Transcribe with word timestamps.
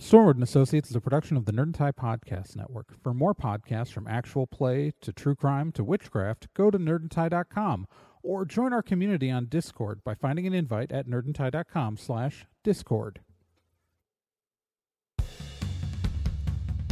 Stormwood 0.00 0.34
and 0.34 0.42
Associates 0.42 0.90
is 0.90 0.96
a 0.96 1.00
production 1.00 1.36
of 1.36 1.44
the 1.44 1.52
Nerd 1.52 1.62
and 1.62 1.74
Tie 1.74 1.92
Podcast 1.92 2.56
Network. 2.56 3.00
For 3.00 3.14
more 3.14 3.34
podcasts 3.34 3.92
from 3.92 4.08
actual 4.08 4.46
play 4.46 4.92
to 5.00 5.12
true 5.12 5.36
crime 5.36 5.70
to 5.72 5.84
witchcraft, 5.84 6.48
go 6.52 6.70
to 6.70 6.78
nerdandtie.com 6.78 7.86
or 8.22 8.44
join 8.44 8.72
our 8.72 8.82
community 8.82 9.30
on 9.30 9.46
Discord 9.46 10.02
by 10.02 10.14
finding 10.14 10.46
an 10.48 10.54
invite 10.54 10.90
at 10.90 11.06
nerdandtie.com 11.06 11.96
slash 11.96 12.46
discord. 12.64 13.20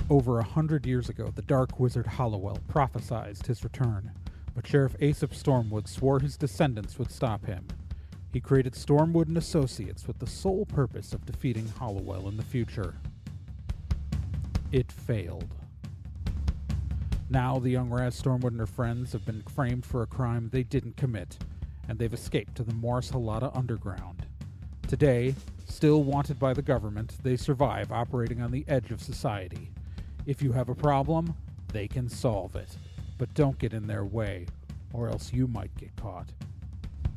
Over 0.09 0.39
a 0.39 0.45
hundred 0.45 0.87
years 0.87 1.09
ago, 1.09 1.33
the 1.35 1.43
dark 1.43 1.81
wizard 1.81 2.07
Hollowell 2.07 2.61
prophesied 2.69 3.47
his 3.47 3.65
return, 3.65 4.13
but 4.55 4.67
Sheriff 4.67 4.95
Aesop 5.01 5.33
Stormwood 5.33 5.89
swore 5.89 6.21
his 6.21 6.37
descendants 6.37 6.99
would 6.99 7.11
stop 7.11 7.47
him. 7.47 7.67
He 8.33 8.41
created 8.41 8.73
Stormwood 8.73 9.29
and 9.29 9.37
Associates 9.37 10.09
with 10.09 10.19
the 10.19 10.27
sole 10.27 10.65
purpose 10.65 11.13
of 11.13 11.27
defeating 11.27 11.69
Hollowell 11.79 12.29
in 12.29 12.39
the 12.39 12.43
future. 12.43 12.95
It 14.73 14.91
failed. 14.91 15.55
Now 17.29 17.59
the 17.59 17.69
young 17.69 17.91
Raz 17.91 18.21
Stormwood 18.21 18.53
and 18.53 18.61
her 18.61 18.67
friends 18.67 19.13
have 19.13 19.27
been 19.27 19.43
framed 19.55 19.85
for 19.85 20.01
a 20.01 20.07
crime 20.07 20.49
they 20.51 20.63
didn't 20.63 20.97
commit, 20.97 21.37
and 21.89 21.99
they've 21.99 22.13
escaped 22.13 22.55
to 22.55 22.63
the 22.63 22.75
Morris 22.75 23.11
Halata 23.11 23.55
underground. 23.55 24.25
Today, 24.89 25.35
still 25.67 26.03
wanted 26.03 26.39
by 26.39 26.55
the 26.55 26.63
government, 26.63 27.19
they 27.23 27.37
survive 27.37 27.93
operating 27.93 28.41
on 28.41 28.51
the 28.51 28.65
edge 28.67 28.91
of 28.91 29.03
society. 29.03 29.71
If 30.25 30.41
you 30.41 30.53
have 30.53 30.71
a 30.71 30.75
problem, 30.75 31.35
they 31.71 31.87
can 31.87 32.09
solve 32.09 32.57
it. 32.57 32.79
But 33.19 33.35
don't 33.35 33.59
get 33.59 33.75
in 33.75 33.87
their 33.87 34.07
way, 34.07 34.47
or 34.95 35.09
else 35.09 35.35
you 35.35 35.47
might 35.47 35.75
get 35.77 35.95
caught 35.97 36.33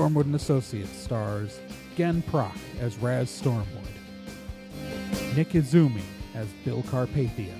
Stormwood 0.00 0.24
and 0.24 0.34
Associates 0.34 0.96
stars 0.96 1.60
Gen 1.94 2.22
Proc 2.22 2.56
as 2.80 2.96
Raz 2.96 3.28
Stormwood, 3.28 3.66
Nick 5.36 5.50
Izumi 5.50 6.00
as 6.34 6.46
Bill 6.64 6.82
Carpathia, 6.84 7.54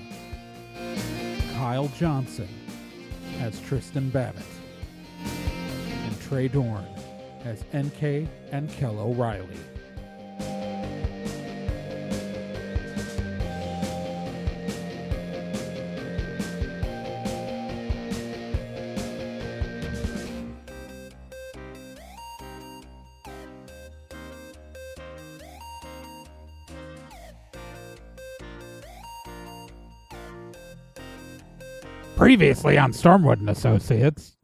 Kyle 1.53 1.87
Johnson 1.99 2.47
as 3.39 3.59
Tristan 3.61 4.09
Babbitt, 4.09 4.41
and 5.23 6.19
Trey 6.21 6.47
Dorn 6.47 6.87
as 7.45 7.63
NK 7.75 8.27
and 8.51 8.71
Kel 8.71 8.99
O'Reilly. 8.99 9.59
Previously 32.31 32.77
on 32.77 32.93
Stormwood 32.93 33.39
and 33.39 33.49
Associates. 33.49 34.37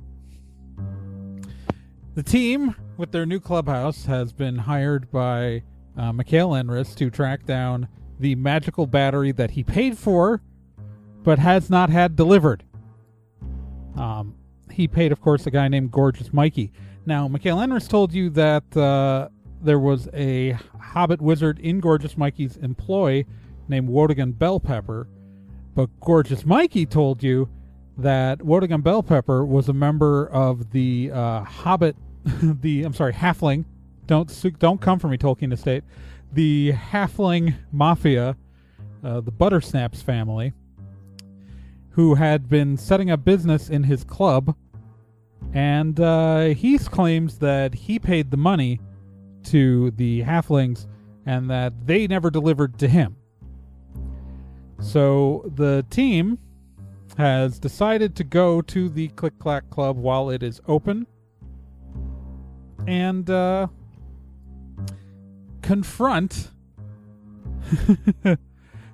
The 2.16 2.22
team, 2.22 2.76
with 2.98 3.14
their 3.14 3.26
new 3.26 3.40
clubhouse, 3.40 4.04
has 4.08 4.34
been 4.34 4.58
hired 4.58 5.10
by 5.10 5.64
uh, 5.96 6.12
Mikhail 6.12 6.54
Enris 6.54 6.94
to 6.96 7.10
track 7.10 7.46
down 7.46 7.88
the 8.20 8.36
magical 8.36 8.88
battery 8.88 9.32
that 9.32 9.52
he 9.52 9.64
paid 9.64 9.98
for, 9.98 10.42
but 11.24 11.40
has 11.40 11.70
not 11.70 11.90
had 11.90 12.18
delivered. 12.18 12.66
Um, 13.96 14.36
he 14.70 14.90
paid, 14.90 15.14
of 15.14 15.22
course, 15.22 15.48
a 15.48 15.52
guy 15.52 15.70
named 15.70 15.90
Gorgeous 15.90 16.34
Mikey. 16.34 16.74
Now, 17.06 17.30
Mikhail 17.30 17.62
Enris 17.62 17.88
told 17.88 18.12
you 18.12 18.30
that 18.32 18.76
uh, 18.76 19.30
there 19.62 19.80
was 19.80 20.10
a 20.14 20.58
Hobbit 20.78 21.22
wizard 21.22 21.58
in 21.60 21.80
Gorgeous 21.80 22.18
Mikey's 22.18 22.58
employ 22.58 23.24
named 23.70 23.88
Wodigan 23.88 24.34
Bellpepper, 24.34 25.08
but 25.74 25.90
Gorgeous 26.02 26.46
Mikey 26.46 26.86
told 26.86 27.24
you 27.24 27.48
that 27.98 28.40
Wodigan 28.40 28.82
Bellpepper 28.84 29.46
was 29.46 29.70
a 29.70 29.74
member 29.74 30.28
of 30.28 30.72
the 30.72 31.12
uh, 31.14 31.44
Hobbit, 31.44 31.96
the 32.42 32.84
I'm 32.84 32.94
sorry, 32.94 33.14
Halfling. 33.14 33.66
Don't 34.06 34.60
don't 34.60 34.80
come 34.80 35.00
for 35.00 35.08
me, 35.08 35.18
Tolkien 35.18 35.52
Estate. 35.52 35.84
The 36.32 36.74
Halfling 36.74 37.56
Mafia, 37.72 38.38
uh, 39.04 39.22
the 39.22 39.32
Buttersnaps 39.32 40.02
family, 40.02 40.54
who 41.92 42.16
had 42.16 42.48
been 42.48 42.78
setting 42.78 43.10
up 43.12 43.26
business 43.26 43.70
in 43.70 43.84
his 43.84 44.04
club, 44.04 44.56
and 45.54 46.00
uh, 46.00 46.46
he 46.48 46.78
claims 46.78 47.40
that 47.40 47.74
he 47.74 48.00
paid 48.00 48.32
the 48.32 48.38
money 48.38 48.80
to 49.46 49.92
the 49.92 50.24
Halflings 50.24 50.88
and 51.26 51.50
that 51.50 51.74
they 51.86 52.08
never 52.08 52.30
delivered 52.30 52.78
to 52.80 52.88
him. 52.88 53.16
So 54.80 55.50
the 55.56 55.86
team 55.90 56.38
has 57.18 57.60
decided 57.60 58.16
to 58.16 58.24
go 58.24 58.62
to 58.62 58.90
the 58.90 59.08
Click 59.10 59.38
Clack 59.40 59.70
Club 59.70 59.98
while 59.98 60.30
it 60.30 60.44
is 60.44 60.62
open 60.68 61.08
and 62.86 63.30
uh, 63.30 63.68
confront 65.62 66.52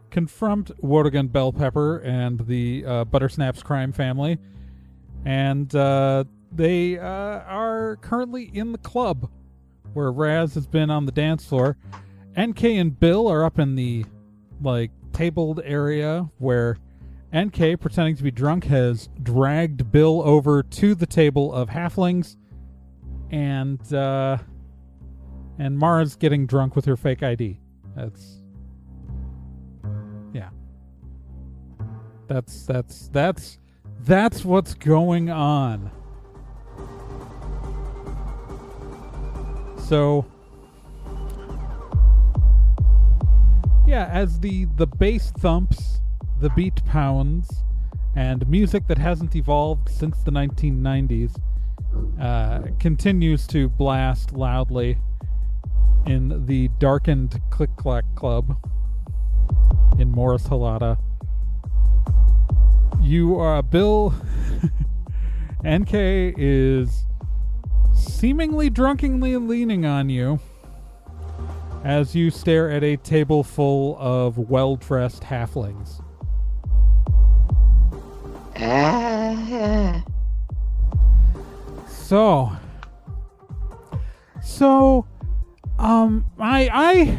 confront 0.09 0.71
Wodigan 0.81 1.27
Bellpepper 1.29 2.05
and 2.05 2.39
the 2.47 2.83
uh, 2.85 3.05
Buttersnaps 3.05 3.63
crime 3.63 3.91
family, 3.91 4.39
and 5.25 5.73
uh, 5.75 6.23
they 6.51 6.97
uh, 6.97 7.03
are 7.03 7.97
currently 8.01 8.43
in 8.53 8.71
the 8.71 8.77
club 8.77 9.29
where 9.93 10.11
Raz 10.11 10.55
has 10.55 10.65
been 10.65 10.89
on 10.89 11.05
the 11.05 11.11
dance 11.11 11.45
floor. 11.45 11.77
NK 12.39 12.63
and 12.63 12.99
Bill 12.99 13.27
are 13.27 13.43
up 13.43 13.59
in 13.59 13.75
the 13.75 14.05
like 14.61 14.91
tabled 15.11 15.61
area 15.63 16.29
where 16.39 16.77
NK, 17.35 17.79
pretending 17.79 18.15
to 18.15 18.23
be 18.23 18.29
drunk, 18.29 18.65
has 18.65 19.09
dragged 19.21 19.91
Bill 19.91 20.21
over 20.23 20.61
to 20.61 20.93
the 20.93 21.07
table 21.07 21.51
of 21.51 21.69
halflings, 21.69 22.35
and 23.31 23.93
uh, 23.93 24.37
and 25.57 25.77
Mara's 25.77 26.15
getting 26.15 26.45
drunk 26.45 26.75
with 26.75 26.85
her 26.85 26.95
fake 26.95 27.23
ID. 27.23 27.59
That's 27.95 28.43
yeah. 30.31 30.49
That's 32.27 32.65
that's 32.67 33.07
that's 33.07 33.57
that's 34.01 34.45
what's 34.45 34.75
going 34.75 35.31
on. 35.31 35.89
So 39.79 40.25
yeah, 43.87 44.07
as 44.11 44.39
the 44.39 44.65
the 44.75 44.87
bass 44.87 45.31
thumps 45.31 45.92
the 46.43 46.49
beat 46.49 46.83
pounds, 46.85 47.63
and 48.17 48.45
music 48.49 48.85
that 48.87 48.97
hasn't 48.97 49.33
evolved 49.33 49.87
since 49.87 50.21
the 50.23 50.31
1990s 50.31 51.39
uh, 52.19 52.63
continues 52.81 53.47
to 53.47 53.69
blast 53.69 54.33
loudly 54.33 54.97
in 56.05 56.45
the 56.45 56.67
darkened 56.79 57.39
Click 57.49 57.69
Clack 57.77 58.03
Club 58.15 58.57
in 59.97 60.11
Morris 60.11 60.43
Halata. 60.47 60.99
You 63.01 63.39
are 63.39 63.63
Bill. 63.63 64.13
NK 65.65 65.93
is 65.93 67.05
seemingly 67.95 68.69
drunkenly 68.69 69.37
leaning 69.37 69.85
on 69.85 70.09
you 70.09 70.41
as 71.85 72.15
you 72.15 72.29
stare 72.29 72.69
at 72.69 72.83
a 72.83 72.97
table 72.97 73.45
full 73.45 73.95
of 73.97 74.37
well 74.37 74.75
dressed 74.75 75.23
halflings. 75.23 76.02
So, 81.87 82.51
so, 84.41 85.05
um, 85.79 86.25
I, 86.37 86.69
I, 86.71 87.17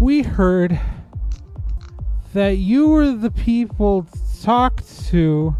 we 0.00 0.22
heard 0.22 0.80
that 2.32 2.58
you 2.58 2.88
were 2.88 3.12
the 3.12 3.30
people 3.30 4.06
talked 4.42 5.06
to 5.06 5.54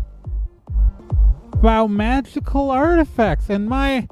about 1.53 1.89
magical 1.89 2.71
artifacts, 2.71 3.51
and 3.51 3.69
my, 3.69 4.09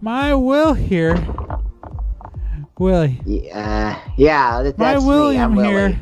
my 0.00 0.34
will 0.34 0.74
here 0.74 1.16
Willie. 2.78 3.20
Yeah, 3.24 3.98
yeah, 4.16 4.62
that, 4.62 4.78
My 4.78 4.98
William 4.98 5.54
me. 5.54 5.60
I'm 5.60 5.64
here. 5.64 5.88
Willie. 5.88 5.98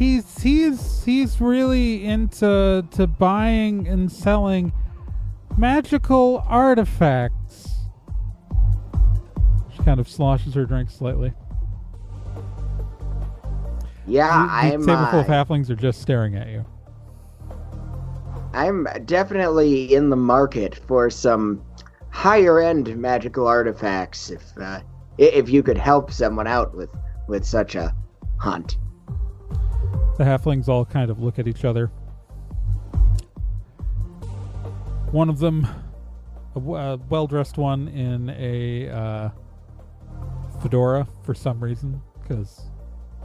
He's 0.00 0.42
he's 0.42 1.04
he's 1.04 1.42
really 1.42 2.06
into 2.06 2.88
to 2.90 3.06
buying 3.06 3.86
and 3.86 4.10
selling 4.10 4.72
magical 5.58 6.42
artifacts. 6.46 7.68
She 9.76 9.82
kind 9.82 10.00
of 10.00 10.08
sloshes 10.08 10.54
her 10.54 10.64
drink 10.64 10.88
slightly. 10.88 11.34
Yeah, 14.06 14.46
the, 14.46 14.46
the 14.46 14.74
I'm. 14.74 14.86
table 14.86 15.06
full 15.10 15.20
of 15.20 15.28
uh, 15.28 15.44
halflings 15.44 15.68
are 15.68 15.76
just 15.76 16.00
staring 16.00 16.34
at 16.34 16.48
you. 16.48 16.64
I'm 18.54 18.86
definitely 19.04 19.94
in 19.94 20.08
the 20.08 20.16
market 20.16 20.76
for 20.76 21.10
some 21.10 21.62
higher 22.08 22.58
end 22.58 22.96
magical 22.96 23.46
artifacts. 23.46 24.30
If 24.30 24.44
uh, 24.56 24.80
if 25.18 25.50
you 25.50 25.62
could 25.62 25.76
help 25.76 26.10
someone 26.10 26.46
out 26.46 26.74
with 26.74 26.88
with 27.28 27.44
such 27.44 27.74
a 27.74 27.94
hunt. 28.38 28.78
The 30.20 30.26
halflings 30.26 30.68
all 30.68 30.84
kind 30.84 31.10
of 31.10 31.18
look 31.18 31.38
at 31.38 31.48
each 31.48 31.64
other. 31.64 31.86
One 35.12 35.30
of 35.30 35.38
them, 35.38 35.66
a 36.54 36.98
well-dressed 37.08 37.56
one 37.56 37.88
in 37.88 38.28
a 38.28 38.90
uh, 38.90 39.30
fedora 40.60 41.08
for 41.22 41.32
some 41.32 41.58
reason, 41.58 42.02
because 42.20 42.60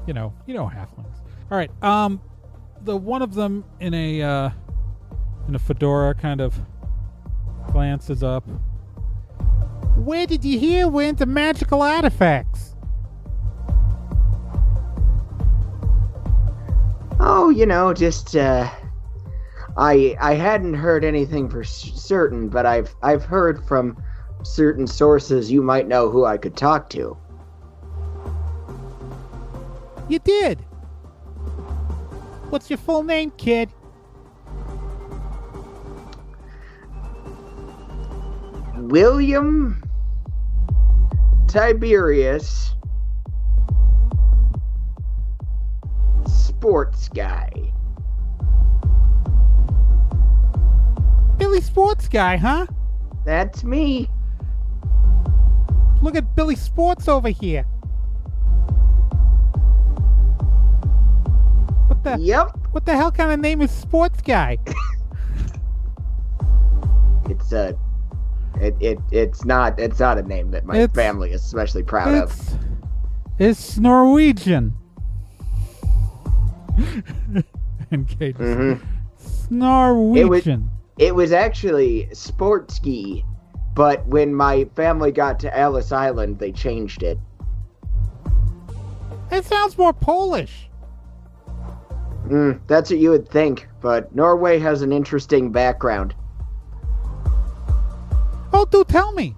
you 0.07 0.13
know, 0.13 0.33
you 0.45 0.53
know 0.53 0.71
halflings. 0.74 1.18
All 1.51 1.57
right, 1.57 1.69
um, 1.83 2.21
the 2.83 2.95
one 2.95 3.21
of 3.21 3.33
them 3.33 3.65
in 3.81 3.94
a 3.94 4.21
uh, 4.21 4.50
in 5.50 5.56
a 5.56 5.59
fedora 5.59 6.13
kind 6.13 6.39
of 6.39 6.57
glances 7.74 8.24
up. 8.24 8.45
Where 9.98 10.25
did 10.25 10.45
you 10.45 10.57
hear 10.57 10.88
we're 10.88 11.09
into 11.09 11.25
magical 11.25 11.81
artifacts? 11.81 12.75
Oh, 17.19 17.50
you 17.50 17.65
know, 17.65 17.94
just 17.94 18.35
uh, 18.35 18.69
I 19.77 20.15
I 20.19 20.33
hadn't 20.33 20.73
heard 20.73 21.03
anything 21.03 21.50
for 21.50 21.63
certain, 21.63 22.50
but 22.50 22.65
I've 22.65 22.95
I've 23.01 23.23
heard 23.23 23.63
from 23.65 24.01
certain 24.44 24.85
sources 24.88 25.51
you 25.51 25.62
might 25.62 25.88
know 25.88 26.09
who 26.09 26.25
I 26.25 26.38
could 26.38 26.56
talk 26.56 26.89
to. 26.91 27.17
You 30.07 30.19
did. 30.19 30.59
What's 32.50 32.69
your 32.69 32.77
full 32.77 33.03
name, 33.03 33.31
kid? 33.38 33.69
William 38.77 39.81
Tiberius 41.47 42.75
Sports 46.69 47.09
Guy. 47.09 47.51
Billy 51.38 51.62
Sports 51.62 52.07
Guy, 52.07 52.38
huh? 52.38 52.65
That's 53.23 53.63
me. 53.63 54.09
Look 56.01 56.15
at 56.15 56.35
Billy 56.35 56.56
Sports 56.56 57.07
over 57.07 57.29
here. 57.29 57.67
What 61.85 62.03
the 62.03 62.17
Yep. 62.19 62.57
what 62.71 62.83
the 62.88 62.95
hell 62.95 63.12
kind 63.12 63.31
of 63.31 63.39
name 63.39 63.62
is 63.62 63.69
Sports 63.69 64.21
Guy? 64.23 64.57
It's 67.29 67.51
a 67.51 67.77
it, 68.59 68.75
it 68.79 68.97
it's 69.12 69.45
not 69.45 69.79
it's 69.79 70.00
not 70.00 70.17
a 70.17 70.23
name 70.23 70.50
that 70.51 70.65
my 70.65 70.77
It's- 70.77 70.95
family 70.95 71.31
is 71.31 71.44
especially 71.45 71.83
proud 71.83 72.07
of. 72.15 72.31
It's 72.31 72.56
it's 73.38 73.77
Norwegian. 73.77 74.73
and 77.92 78.07
Kate 78.07 78.38
just- 78.38 78.42
Mhm. 78.60 78.80
It's 79.18 79.50
Norwegian. 79.51 80.69
It 80.98 81.13
was 81.16 81.31
actually 81.31 82.07
Sport 82.13 82.72
Ski, 82.72 83.25
but 83.74 84.06
when 84.07 84.33
my 84.33 84.66
family 84.75 85.12
got 85.12 85.39
to 85.42 85.57
Ellis 85.57 85.92
Island, 85.92 86.39
they 86.39 86.51
changed 86.51 87.04
it. 87.04 87.19
It 89.31 89.44
sounds 89.45 89.77
more 89.77 89.92
Polish. 89.94 90.69
Mm, 92.27 92.60
that's 92.68 92.89
what 92.89 93.00
you 93.00 93.10
would 93.12 93.27
think, 93.30 93.68
but 93.81 94.13
Norway 94.16 94.57
has 94.60 94.81
an 94.81 94.92
interesting 94.94 95.51
background. 95.51 96.16
Oh, 98.54 98.66
do 98.69 98.83
tell 98.86 99.12
me. 99.12 99.36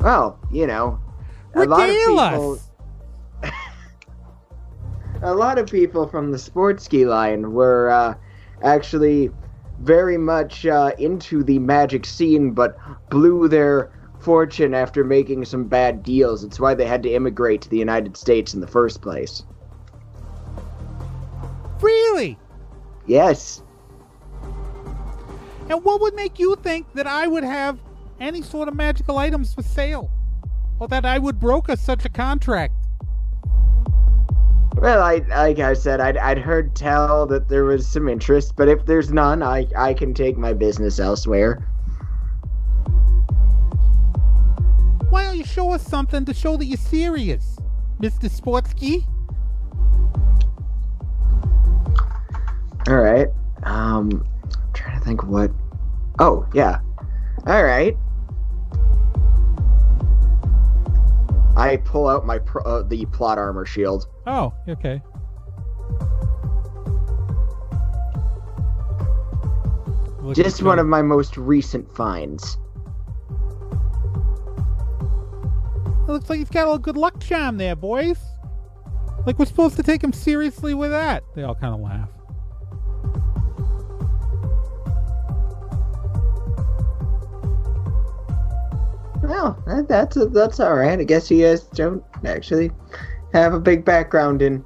Well, 0.00 0.38
you 0.50 0.66
know, 0.66 0.98
a 1.54 1.64
lot 1.64 1.88
of 1.88 1.94
people, 1.94 2.18
us. 2.54 2.63
A 5.24 5.34
lot 5.34 5.58
of 5.58 5.66
people 5.66 6.06
from 6.06 6.30
the 6.30 6.38
sports 6.38 6.84
ski 6.84 7.06
line 7.06 7.52
were 7.52 7.90
uh, 7.90 8.14
actually 8.62 9.30
very 9.80 10.18
much 10.18 10.66
uh, 10.66 10.92
into 10.98 11.42
the 11.42 11.58
magic 11.58 12.04
scene, 12.04 12.52
but 12.52 12.78
blew 13.08 13.48
their 13.48 13.90
fortune 14.20 14.74
after 14.74 15.02
making 15.02 15.44
some 15.46 15.64
bad 15.64 16.02
deals. 16.02 16.44
It's 16.44 16.60
why 16.60 16.74
they 16.74 16.86
had 16.86 17.02
to 17.02 17.12
immigrate 17.12 17.62
to 17.62 17.70
the 17.70 17.78
United 17.78 18.16
States 18.16 18.54
in 18.54 18.60
the 18.60 18.66
first 18.66 19.00
place. 19.00 19.42
Really? 21.80 22.38
Yes. 23.06 23.62
And 25.70 25.82
what 25.82 26.00
would 26.02 26.14
make 26.14 26.38
you 26.38 26.56
think 26.56 26.92
that 26.92 27.06
I 27.06 27.26
would 27.26 27.44
have 27.44 27.78
any 28.20 28.42
sort 28.42 28.68
of 28.68 28.74
magical 28.74 29.18
items 29.18 29.54
for 29.54 29.62
sale? 29.62 30.10
Or 30.78 30.88
that 30.88 31.06
I 31.06 31.18
would 31.18 31.40
broker 31.40 31.76
such 31.76 32.04
a 32.04 32.10
contract? 32.10 32.74
Well, 34.74 35.02
I 35.02 35.18
like 35.28 35.60
I 35.60 35.72
said, 35.74 36.00
I'd, 36.00 36.16
I'd 36.16 36.38
heard 36.38 36.74
tell 36.74 37.26
that 37.26 37.48
there 37.48 37.64
was 37.64 37.86
some 37.86 38.08
interest, 38.08 38.54
but 38.56 38.68
if 38.68 38.84
there's 38.86 39.12
none, 39.12 39.42
I 39.42 39.66
I 39.76 39.94
can 39.94 40.12
take 40.12 40.36
my 40.36 40.52
business 40.52 40.98
elsewhere. 40.98 41.66
Why 45.10 45.24
don't 45.24 45.38
you 45.38 45.44
show 45.44 45.70
us 45.72 45.86
something 45.86 46.24
to 46.24 46.34
show 46.34 46.56
that 46.56 46.64
you're 46.64 46.76
serious, 46.76 47.56
Mr. 48.00 48.28
Sportsky? 48.28 49.06
All 52.88 52.96
right. 52.96 53.28
Um, 53.62 54.26
I'm 54.42 54.72
trying 54.72 54.98
to 54.98 55.04
think 55.04 55.22
what. 55.22 55.50
Oh 56.18 56.46
yeah. 56.52 56.80
All 57.46 57.62
right. 57.62 57.96
I 61.56 61.76
pull 61.76 62.08
out 62.08 62.26
my 62.26 62.38
pro, 62.38 62.62
uh, 62.62 62.82
the 62.82 63.06
plot 63.06 63.38
armor 63.38 63.64
shield. 63.64 64.06
Oh, 64.26 64.52
okay. 64.68 65.00
Look 70.22 70.36
Just 70.36 70.62
one 70.62 70.78
of 70.78 70.86
my 70.86 71.02
most 71.02 71.36
recent 71.36 71.90
finds. 71.94 72.58
It 76.06 76.08
looks 76.08 76.28
like 76.28 76.38
he's 76.38 76.50
got 76.50 76.62
a 76.62 76.66
little 76.66 76.78
good 76.78 76.96
luck 76.96 77.20
charm 77.20 77.58
there, 77.58 77.76
boys. 77.76 78.18
Like 79.26 79.38
we're 79.38 79.46
supposed 79.46 79.76
to 79.76 79.82
take 79.82 80.02
him 80.02 80.12
seriously 80.12 80.74
with 80.74 80.90
that. 80.90 81.22
They 81.34 81.42
all 81.42 81.54
kind 81.54 81.74
of 81.74 81.80
laugh. 81.80 82.08
Well, 89.28 89.62
that- 89.66 89.88
that's 89.88 90.16
that's 90.32 90.60
all 90.60 90.74
right. 90.74 90.98
I 90.98 91.04
guess 91.04 91.30
you 91.30 91.42
guys 91.42 91.62
don't 91.64 92.02
actually 92.24 92.70
have 93.32 93.54
a 93.54 93.60
big 93.60 93.84
background 93.84 94.42
in 94.42 94.64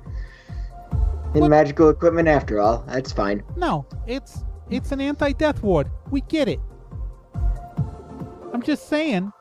in 1.34 1.42
What? 1.42 1.50
magical 1.50 1.88
equipment 1.90 2.26
after 2.28 2.60
all. 2.60 2.84
That's 2.88 3.12
fine. 3.12 3.42
No, 3.56 3.86
it's 4.06 4.44
it's 4.70 4.92
an 4.92 5.00
anti-death 5.00 5.62
ward. 5.62 5.88
We 6.10 6.20
get 6.22 6.48
it. 6.48 6.60
I'm 8.52 8.62
just 8.62 8.88
saying. 8.88 9.32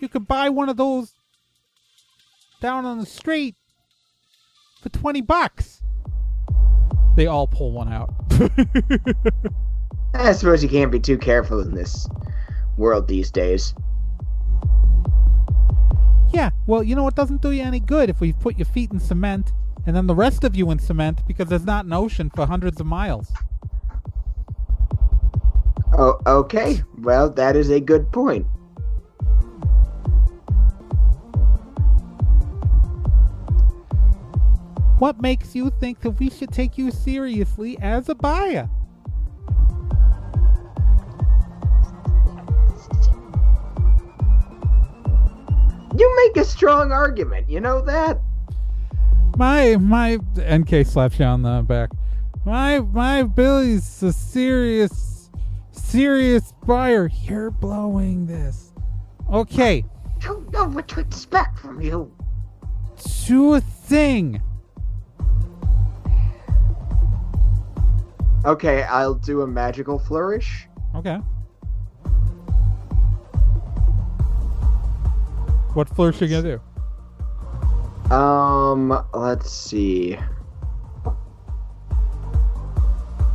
You 0.00 0.08
could 0.08 0.26
buy 0.28 0.48
one 0.50 0.68
of 0.68 0.76
those 0.76 1.14
down 2.60 2.84
on 2.84 2.98
the 2.98 3.06
street 3.06 3.54
for 4.82 4.88
twenty 4.90 5.20
bucks. 5.22 5.80
They 7.16 7.26
all 7.26 7.46
pull 7.46 7.72
one 7.72 7.90
out. 7.92 8.12
I 10.14 10.32
suppose 10.32 10.62
you 10.62 10.68
can't 10.68 10.92
be 10.92 11.00
too 11.00 11.16
careful 11.18 11.60
in 11.60 11.74
this 11.74 12.06
world 12.76 13.08
these 13.08 13.30
days. 13.30 13.74
yeah, 16.32 16.50
well, 16.66 16.82
you 16.82 16.94
know 16.94 17.02
what 17.02 17.14
doesn't 17.14 17.40
do 17.40 17.50
you 17.50 17.62
any 17.62 17.80
good 17.80 18.10
if 18.10 18.20
we 18.20 18.32
put 18.32 18.58
your 18.58 18.66
feet 18.66 18.92
in 18.92 19.00
cement 19.00 19.52
and 19.86 19.96
then 19.96 20.06
the 20.06 20.14
rest 20.14 20.44
of 20.44 20.54
you 20.56 20.70
in 20.70 20.78
cement 20.78 21.22
because 21.26 21.48
there's 21.48 21.64
not 21.64 21.86
an 21.86 21.92
ocean 21.92 22.30
for 22.34 22.46
hundreds 22.46 22.80
of 22.80 22.86
miles. 22.86 23.32
Oh, 25.96 26.20
okay. 26.26 26.82
Well, 26.98 27.30
that 27.30 27.56
is 27.56 27.70
a 27.70 27.80
good 27.80 28.12
point. 28.12 28.46
What 34.98 35.20
makes 35.20 35.54
you 35.54 35.70
think 35.78 36.00
that 36.00 36.10
we 36.10 36.28
should 36.28 36.50
take 36.52 36.76
you 36.76 36.90
seriously 36.90 37.78
as 37.80 38.08
a 38.08 38.14
buyer? 38.14 38.68
Make 46.16 46.36
a 46.36 46.44
strong 46.44 46.92
argument. 46.92 47.48
You 47.48 47.60
know 47.60 47.80
that? 47.82 48.20
My 49.36 49.76
my 49.76 50.18
NK 50.38 50.86
slaps 50.86 51.18
you 51.18 51.24
on 51.26 51.42
the 51.42 51.62
back. 51.66 51.90
My 52.44 52.80
my 52.80 53.22
Billy's 53.22 54.02
a 54.02 54.12
serious 54.12 55.30
serious 55.72 56.52
buyer. 56.66 57.10
You're 57.22 57.50
blowing 57.50 58.26
this. 58.26 58.72
Okay, 59.32 59.84
Don't 60.20 60.50
know 60.52 60.64
what 60.68 60.86
to 60.88 61.00
expect 61.00 61.58
from 61.58 61.80
you. 61.80 62.12
to 63.26 63.54
a 63.54 63.60
thing. 63.60 64.40
Okay, 68.44 68.84
I'll 68.84 69.14
do 69.14 69.42
a 69.42 69.46
magical 69.46 69.98
flourish. 69.98 70.68
Okay. 70.94 71.18
What 75.76 75.90
flourish 75.90 76.22
you 76.22 76.28
gonna 76.28 76.58
do? 78.08 78.14
Um, 78.14 79.04
let's 79.12 79.50
see. 79.50 80.16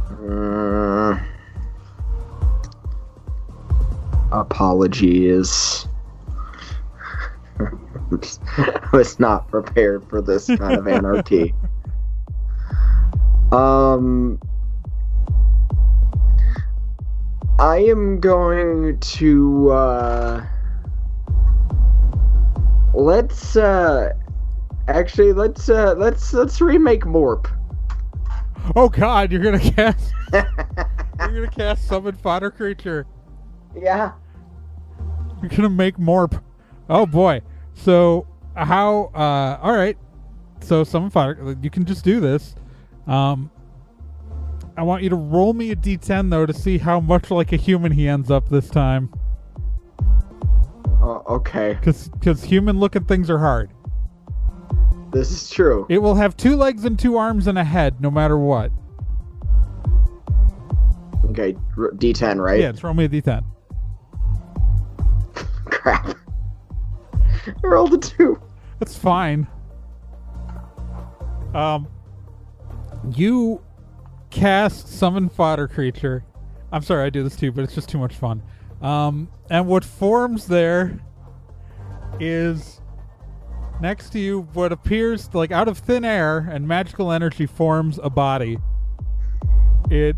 Uh, 0.10 1.19
apologies. 4.31 5.86
I 7.60 8.89
was 8.91 9.19
not 9.19 9.48
prepared 9.48 10.03
for 10.10 10.19
this 10.19 10.48
kind 10.48 10.79
of 10.79 10.88
anarchy. 10.88 11.53
Um, 13.51 14.39
I 17.60 17.79
am 17.79 18.21
going 18.21 18.98
to, 18.98 19.71
uh, 19.71 20.45
let's, 22.93 23.55
uh, 23.55 24.13
Actually, 24.88 25.31
let's 25.31 25.69
uh 25.69 25.93
let's 25.98 26.33
let's 26.33 26.60
remake 26.60 27.03
Morp. 27.03 27.50
Oh 28.75 28.89
God, 28.89 29.31
you're 29.31 29.41
gonna 29.41 29.60
cast 29.60 30.13
you're 30.33 30.43
gonna 31.19 31.48
cast 31.50 31.88
summon 31.88 32.15
fodder 32.15 32.51
creature. 32.51 33.05
yeah. 33.75 34.12
You're 35.41 35.50
gonna 35.50 35.69
make 35.69 35.98
Morp. 35.98 36.41
Oh 36.89 37.05
boy. 37.05 37.41
So 37.74 38.27
how? 38.55 39.12
uh 39.13 39.60
All 39.62 39.75
right. 39.75 39.98
So 40.62 40.83
summon 40.83 41.10
fodder. 41.10 41.55
You 41.62 41.69
can 41.69 41.86
just 41.86 42.03
do 42.03 42.19
this. 42.19 42.55
Um. 43.07 43.51
I 44.77 44.83
want 44.83 45.03
you 45.03 45.10
to 45.10 45.15
roll 45.15 45.53
me 45.53 45.71
a 45.71 45.75
d10 45.75 46.29
though 46.31 46.45
to 46.45 46.53
see 46.53 46.77
how 46.77 47.00
much 47.00 47.29
like 47.29 47.51
a 47.51 47.57
human 47.57 47.91
he 47.91 48.07
ends 48.07 48.31
up 48.31 48.50
this 48.50 48.69
time. 48.69 49.13
Oh, 51.01 51.24
okay. 51.27 51.74
Because 51.74 52.10
because 52.10 52.43
human 52.43 52.79
looking 52.79 53.03
things 53.05 53.29
are 53.29 53.39
hard. 53.39 53.72
This 55.12 55.31
is 55.31 55.50
true. 55.50 55.86
It 55.89 55.98
will 55.98 56.15
have 56.15 56.38
two 56.38 56.55
legs 56.55 56.86
and 56.86 56.98
two 56.98 57.17
arms 57.17 57.48
and 57.48 57.58
a 57.58 57.63
head, 57.63 58.00
no 58.00 58.10
matter 58.12 58.38
what. 58.38 58.72
Okay, 61.31 61.55
r- 61.77 61.91
D10, 61.91 62.41
right? 62.41 62.60
Yeah, 62.60 62.72
throw 62.72 62.93
me 62.93 63.05
a 63.05 63.10
d10. 63.10 63.43
Crap. 65.65 66.15
I 67.46 67.53
rolled 67.63 67.93
a 67.93 67.98
two. 67.98 68.39
That's 68.79 68.96
fine. 68.96 69.48
Um, 71.53 71.88
you 73.15 73.62
cast 74.29 74.88
summon 74.88 75.29
fodder 75.29 75.67
creature. 75.67 76.24
I'm 76.72 76.81
sorry, 76.84 77.05
I 77.05 77.10
do 77.10 77.24
this 77.24 77.36
too, 77.36 77.51
but 77.51 77.63
it's 77.63 77.75
just 77.75 77.89
too 77.89 77.98
much 77.98 78.15
fun. 78.15 78.41
Um, 78.81 79.29
and 79.50 79.67
what 79.67 79.83
forms 79.83 80.47
there 80.47 81.00
is 82.19 82.81
next 83.81 84.11
to 84.11 84.19
you 84.19 84.41
what 84.53 84.71
appears 84.71 85.33
like 85.33 85.51
out 85.51 85.67
of 85.67 85.77
thin 85.79 86.05
air 86.05 86.38
and 86.51 86.67
magical 86.67 87.11
energy 87.11 87.45
forms 87.45 88.00
a 88.01 88.09
body. 88.09 88.57
It 89.89 90.15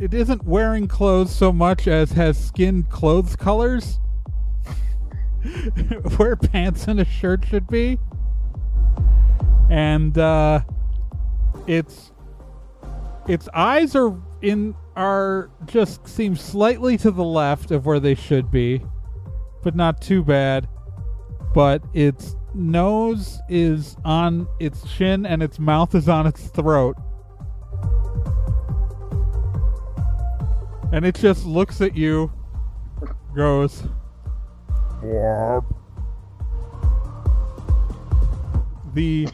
it 0.00 0.14
isn't 0.14 0.44
wearing 0.44 0.86
clothes 0.86 1.34
so 1.34 1.52
much 1.52 1.88
as 1.88 2.12
has 2.12 2.38
skin 2.42 2.84
clothes 2.84 3.36
colors. 3.36 3.98
where 6.16 6.36
pants 6.36 6.86
and 6.88 7.00
a 7.00 7.04
shirt 7.04 7.44
should 7.46 7.66
be. 7.66 7.98
And 9.70 10.16
uh 10.16 10.60
its 11.66 12.12
its 13.26 13.48
eyes 13.54 13.94
are 13.94 14.16
in 14.40 14.74
are 14.98 15.48
just 15.66 16.08
seem 16.08 16.34
slightly 16.34 16.98
to 16.98 17.12
the 17.12 17.22
left 17.22 17.70
of 17.70 17.86
where 17.86 18.00
they 18.00 18.16
should 18.16 18.50
be, 18.50 18.82
but 19.62 19.76
not 19.76 20.00
too 20.00 20.24
bad. 20.24 20.68
But 21.54 21.84
its 21.94 22.34
nose 22.52 23.38
is 23.48 23.96
on 24.04 24.48
its 24.58 24.82
chin 24.92 25.24
and 25.24 25.40
its 25.40 25.60
mouth 25.60 25.94
is 25.94 26.08
on 26.08 26.26
its 26.26 26.48
throat. 26.48 26.96
And 30.92 31.06
it 31.06 31.14
just 31.14 31.46
looks 31.46 31.80
at 31.80 31.96
you, 31.96 32.32
goes, 33.36 33.84
the 38.94 39.28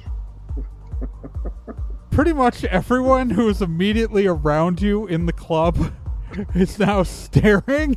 pretty 2.14 2.32
much 2.32 2.62
everyone 2.66 3.30
who 3.30 3.48
is 3.48 3.60
immediately 3.60 4.24
around 4.24 4.80
you 4.80 5.04
in 5.04 5.26
the 5.26 5.32
club 5.32 5.92
is 6.54 6.78
now 6.78 7.02
staring. 7.02 7.96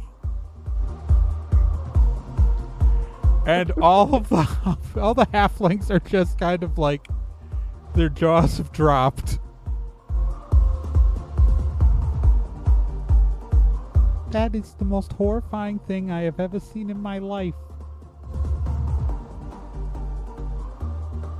And 3.45 3.71
all 3.79 4.15
of 4.15 4.29
the 4.29 4.77
all 4.99 5.13
the 5.13 5.27
halflings 5.27 5.91
are 5.91 5.99
just 5.99 6.39
kind 6.39 6.63
of 6.63 6.79
like 6.79 7.07
their 7.93 8.09
jaws 8.09 8.57
have 8.57 8.71
dropped. 8.71 9.37
That 14.31 14.55
is 14.55 14.73
the 14.79 14.85
most 14.85 15.13
horrifying 15.13 15.77
thing 15.77 16.09
I 16.09 16.21
have 16.21 16.39
ever 16.39 16.59
seen 16.59 16.89
in 16.89 16.99
my 16.99 17.19
life. 17.19 17.53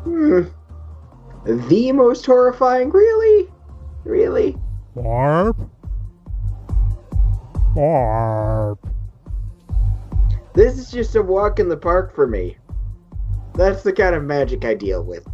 Hmm. 0.03 0.43
The 1.47 1.93
most 1.93 2.25
horrifying, 2.25 2.89
really? 2.89 3.47
Really? 4.03 4.57
Barb? 4.93 5.55
Barb. 7.73 8.77
This 10.53 10.77
is 10.77 10.91
just 10.91 11.15
a 11.15 11.21
walk 11.21 11.59
in 11.59 11.69
the 11.69 11.77
park 11.77 12.13
for 12.13 12.27
me. 12.27 12.57
That's 13.53 13.81
the 13.81 13.93
kind 13.93 14.13
of 14.13 14.25
magic 14.25 14.65
I 14.65 14.73
deal 14.73 15.01
with. 15.03 15.25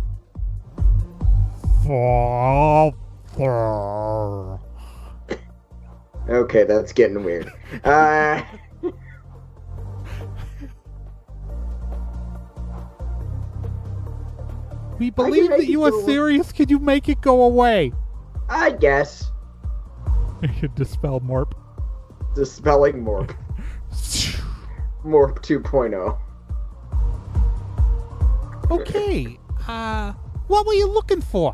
Okay, 6.30 6.64
that's 6.64 6.94
getting 6.94 7.24
weird. 7.24 7.52
Uh, 7.84 8.44
We 15.04 15.10
believe 15.10 15.50
that 15.50 15.68
you 15.68 15.84
are 15.84 15.92
serious. 16.04 16.54
Could 16.54 16.72
you 16.72 16.80
make 16.80 17.10
it 17.10 17.20
go 17.20 17.44
away? 17.44 17.92
I 18.48 18.72
guess. 18.72 19.30
I 20.42 20.50
should 20.58 20.74
dispel 20.76 21.20
Morp. 21.20 21.52
Dispelling 22.36 23.04
Morp. 23.04 23.36
Morp 25.04 25.40
oh. 25.40 25.42
2.0. 25.42 26.18
Okay. 28.72 29.38
Uh, 29.68 30.14
what 30.48 30.66
were 30.66 30.74
you 30.74 30.88
looking 30.88 31.20
for? 31.20 31.54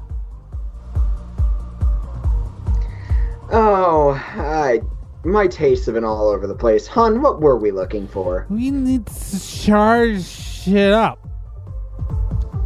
Oh, 3.52 4.12
I. 4.36 4.82
My 5.24 5.48
tastes 5.48 5.88
have 5.88 5.96
been 5.96 6.04
all 6.04 6.30
over 6.30 6.46
the 6.46 6.54
place. 6.54 6.86
Hun, 6.86 7.24
what 7.24 7.42
were 7.42 7.58
we 7.58 7.72
looking 7.72 8.08
for? 8.08 8.46
We 8.48 8.70
need 8.70 9.08
to 9.08 9.40
charge 9.60 10.24
shit 10.24 10.94
up. 10.94 11.29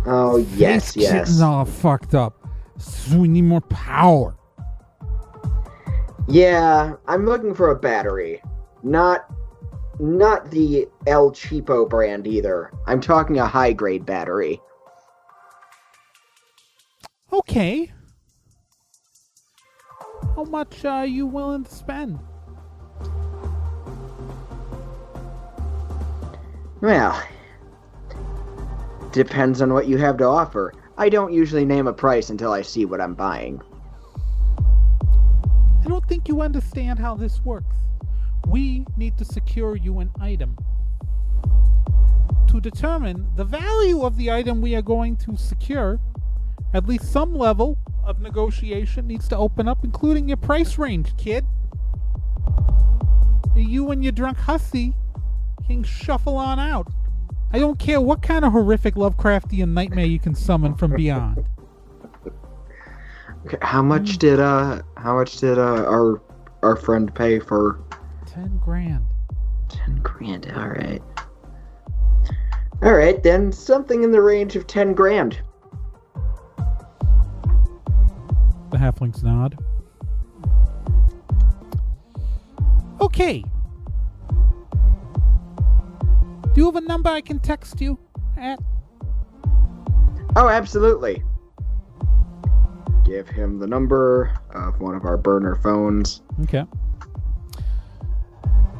Oh, 0.05 0.37
yes, 0.55 0.93
This 0.93 1.03
yes. 1.03 1.29
is 1.29 1.41
all 1.41 1.65
fucked 1.65 2.13
up. 2.13 2.47
So 2.77 3.17
we 3.17 3.27
need 3.27 3.43
more 3.43 3.61
power. 3.61 4.35
Yeah, 6.27 6.95
I'm 7.07 7.25
looking 7.25 7.53
for 7.53 7.71
a 7.71 7.75
battery. 7.75 8.41
Not 8.81 9.25
not 9.99 10.49
the 10.49 10.87
El 11.05 11.31
Cheapo 11.31 11.87
brand 11.87 12.25
either. 12.27 12.71
I'm 12.87 12.99
talking 12.99 13.37
a 13.39 13.45
high 13.45 13.73
grade 13.73 14.05
battery. 14.05 14.59
Okay. 17.31 17.91
How 20.35 20.43
much 20.45 20.83
are 20.85 21.05
you 21.05 21.27
willing 21.27 21.63
to 21.63 21.73
spend? 21.73 22.19
Well, 26.81 27.21
depends 29.13 29.61
on 29.61 29.73
what 29.73 29.87
you 29.87 29.97
have 29.97 30.17
to 30.17 30.25
offer. 30.25 30.73
I 30.97 31.07
don't 31.09 31.31
usually 31.31 31.65
name 31.65 31.87
a 31.87 31.93
price 31.93 32.29
until 32.29 32.51
I 32.51 32.61
see 32.61 32.85
what 32.85 32.99
I'm 32.99 33.13
buying. 33.13 33.61
I 35.83 35.87
don't 35.87 36.05
think 36.07 36.27
you 36.27 36.41
understand 36.41 36.99
how 36.99 37.15
this 37.15 37.41
works. 37.43 37.75
We 38.47 38.85
need 38.97 39.17
to 39.17 39.25
secure 39.25 39.75
you 39.75 39.99
an 39.99 40.11
item. 40.19 40.57
to 42.53 42.61
determine 42.61 43.27
the 43.35 43.43
value 43.43 44.03
of 44.03 44.15
the 44.15 44.29
item 44.31 44.61
we 44.61 44.75
are 44.75 44.81
going 44.83 45.17
to 45.17 45.35
secure, 45.35 45.99
at 46.73 46.85
least 46.87 47.11
some 47.11 47.33
level 47.33 47.77
of 48.03 48.21
negotiation 48.21 49.07
needs 49.07 49.27
to 49.27 49.35
open 49.35 49.67
up, 49.67 49.83
including 49.83 50.27
your 50.27 50.37
price 50.37 50.77
range, 50.77 51.17
kid. 51.17 51.45
You 53.55 53.89
and 53.91 54.03
your 54.03 54.11
drunk 54.11 54.37
hussy 54.37 54.93
can 55.65 55.83
shuffle 55.83 56.37
on 56.37 56.59
out. 56.59 56.91
I 57.53 57.59
don't 57.59 57.77
care 57.77 58.01
what 58.01 58.21
kind 58.23 58.43
of 58.43 58.51
horrific 58.51 58.95
Lovecraftian 58.95 59.69
nightmare 59.69 60.05
you 60.05 60.19
can 60.19 60.33
summon 60.33 60.73
from 60.75 60.95
beyond. 60.95 61.45
Okay, 63.45 63.57
how 63.61 63.81
much 63.83 64.17
did 64.17 64.39
uh 64.39 64.81
how 64.97 65.15
much 65.15 65.37
did 65.37 65.59
uh 65.59 65.85
our 65.85 66.21
our 66.63 66.75
friend 66.75 67.13
pay 67.13 67.39
for 67.39 67.79
Ten 68.25 68.57
grand. 68.63 69.05
ten 69.69 69.97
grand? 69.97 70.51
All 70.55 70.69
right. 70.69 71.01
All 72.81 72.93
right, 72.93 73.21
then 73.21 73.51
something 73.51 74.03
in 74.03 74.11
the 74.11 74.21
range 74.21 74.55
of 74.55 74.65
ten 74.65 74.93
grand. 74.93 75.39
The 78.71 78.77
halflings 78.77 79.21
nod. 79.23 79.57
Okay. 82.99 83.43
Do 86.53 86.61
you 86.61 86.65
have 86.65 86.75
a 86.75 86.81
number 86.81 87.09
I 87.09 87.21
can 87.21 87.39
text 87.39 87.81
you 87.81 87.97
at? 88.37 88.59
Oh, 90.35 90.49
absolutely. 90.49 91.23
Give 93.05 93.27
him 93.27 93.59
the 93.59 93.67
number 93.67 94.31
of 94.53 94.79
one 94.79 94.95
of 94.95 95.03
our 95.05 95.17
burner 95.17 95.55
phones. 95.55 96.21
Okay. 96.43 96.63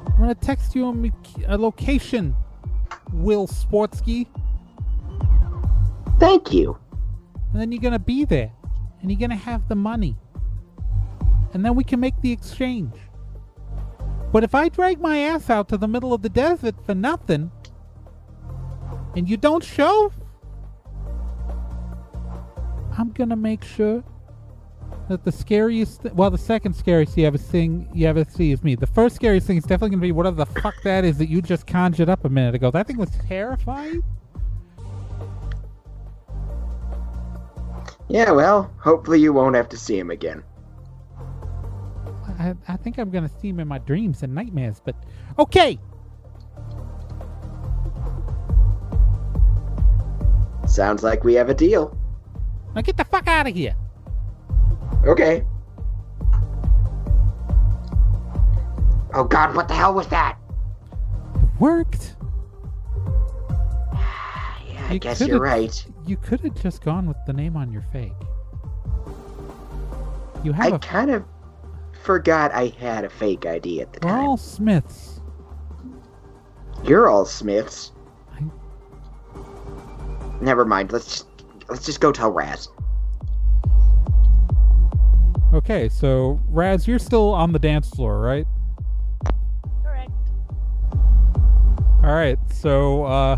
I'm 0.08 0.20
gonna 0.20 0.36
text 0.36 0.76
you 0.76 0.88
a, 0.88 0.94
me- 0.94 1.12
a 1.48 1.58
location, 1.58 2.36
Will 3.12 3.48
Sportsky, 3.48 4.28
Thank 6.20 6.54
you. 6.54 6.78
and 7.52 7.60
then 7.62 7.72
you're 7.72 7.82
gonna 7.82 7.98
be 8.00 8.24
there, 8.24 8.52
and 9.02 9.12
you're 9.12 9.20
gonna 9.20 9.36
have 9.36 9.68
the 9.68 9.76
money, 9.76 10.16
and 11.54 11.66
then 11.66 11.76
we 11.76 11.84
can 11.84 12.00
make 12.00 12.14
the 12.22 12.32
exchange. 12.32 12.94
But 14.32 14.44
if 14.44 14.56
I 14.56 14.70
drag 14.70 15.02
my 15.02 15.18
ass 15.18 15.50
out 15.50 15.68
to 15.70 15.78
the 15.78 15.88
middle 15.88 16.14
of 16.14 16.22
the 16.22 16.30
desert 16.30 16.76
for 16.86 16.96
nothing, 16.96 17.52
and 19.16 19.30
you 19.30 19.38
don't 19.38 19.64
show, 19.64 20.12
I'm 22.98 23.12
gonna 23.12 23.36
make 23.36 23.64
sure 23.64 24.04
that 25.10 25.24
the 25.24 25.32
scariest, 25.32 26.04
well, 26.14 26.30
the 26.30 26.38
second 26.38 26.74
scariest 26.74 27.18
you 27.18 27.26
ever 27.26 27.38
sing, 27.38 27.90
you 27.94 28.08
ever 28.08 28.24
see 28.24 28.52
is 28.52 28.64
me. 28.64 28.76
The 28.76 28.88
first 28.88 29.16
scariest 29.16 29.48
thing 29.48 29.58
is 29.58 29.64
definitely 29.64 29.92
gonna 29.92 30.02
be 30.02 30.12
whatever 30.12 30.38
the 30.38 30.46
fuck 30.62 30.76
that 30.84 31.04
is 31.04 31.18
that 31.18 31.30
you 31.30 31.42
just 31.42 31.68
conjured 31.68 32.10
up 32.10 32.26
a 32.26 32.30
minute 32.30 32.56
ago. 32.56 32.72
That 32.72 32.88
thing 32.88 32.98
was 32.98 33.12
terrifying. 33.28 34.04
Yeah, 38.10 38.32
well, 38.32 38.72
hopefully 38.78 39.20
you 39.20 39.34
won't 39.34 39.56
have 39.56 39.70
to 39.70 39.78
see 39.78 39.98
him 39.98 40.12
again. 40.12 40.44
I, 42.40 42.54
I 42.68 42.78
think 42.78 42.98
I'm 42.98 43.10
gonna 43.10 43.32
see 43.42 43.50
him 43.50 43.60
in 43.60 43.68
my 43.68 43.80
dreams 43.80 44.24
and 44.24 44.34
nightmares, 44.34 44.82
but 44.84 44.96
okay. 45.40 45.80
Sounds 50.74 51.04
like 51.04 51.24
we 51.24 51.36
have 51.36 51.50
a 51.50 51.54
deal. 51.54 51.96
Now 52.74 52.82
get 52.82 52.98
the 52.98 53.04
fuck 53.06 53.28
out 53.28 53.46
of 53.48 53.54
here. 53.54 53.76
Okay. 55.06 55.44
Oh 59.14 59.24
god, 59.24 59.56
what 59.56 59.68
the 59.68 59.76
hell 59.76 59.94
was 59.94 60.08
that? 60.08 60.38
It 61.36 61.60
worked. 61.60 62.16
Yeah, 64.68 64.88
I 64.90 64.94
You 64.94 65.00
guess 65.00 65.22
you're 65.22 65.40
right. 65.40 65.86
You 66.08 66.18
could 66.18 66.40
have 66.42 66.60
just 66.60 66.84
gone 66.84 67.08
with 67.08 67.18
the 67.28 67.34
name 67.34 67.56
on 67.56 67.72
your 67.72 67.84
fake. 67.94 68.12
You 70.44 70.52
have 70.54 70.74
I 70.74 70.76
a. 70.76 70.80
kind 70.80 71.12
of 71.12 71.24
forgot 72.02 72.52
I 72.52 72.74
had 72.80 73.06
a 73.06 73.10
fake 73.10 73.46
ID 73.46 73.82
at 73.82 73.94
the 73.94 74.00
We're 74.02 74.12
time. 74.14 74.26
all 74.26 74.38
Smiths. 74.38 75.22
You're 76.84 77.08
all 77.10 77.26
Smiths. 77.26 77.92
I- 80.42 80.44
Never 80.44 80.66
mind. 80.66 80.92
Let's 80.92 81.06
just 81.06 81.28
let's 81.70 81.86
just 81.86 82.00
go 82.02 82.12
tell 82.12 82.32
Raz. 82.32 82.70
Okay, 85.54 85.88
so 85.88 86.40
Raz, 86.50 86.88
you're 86.88 86.98
still 87.00 87.32
on 87.34 87.52
the 87.54 87.60
dance 87.60 87.88
floor, 87.90 88.20
right? 88.20 88.48
Correct. 89.84 90.12
All 92.04 92.14
right, 92.16 92.40
so 92.52 93.04
uh, 93.06 93.38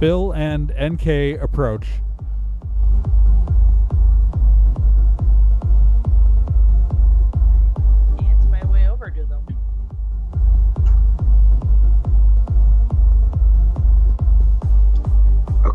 Bill 0.00 0.32
and 0.32 0.72
NK 0.80 1.40
approach. 1.40 1.86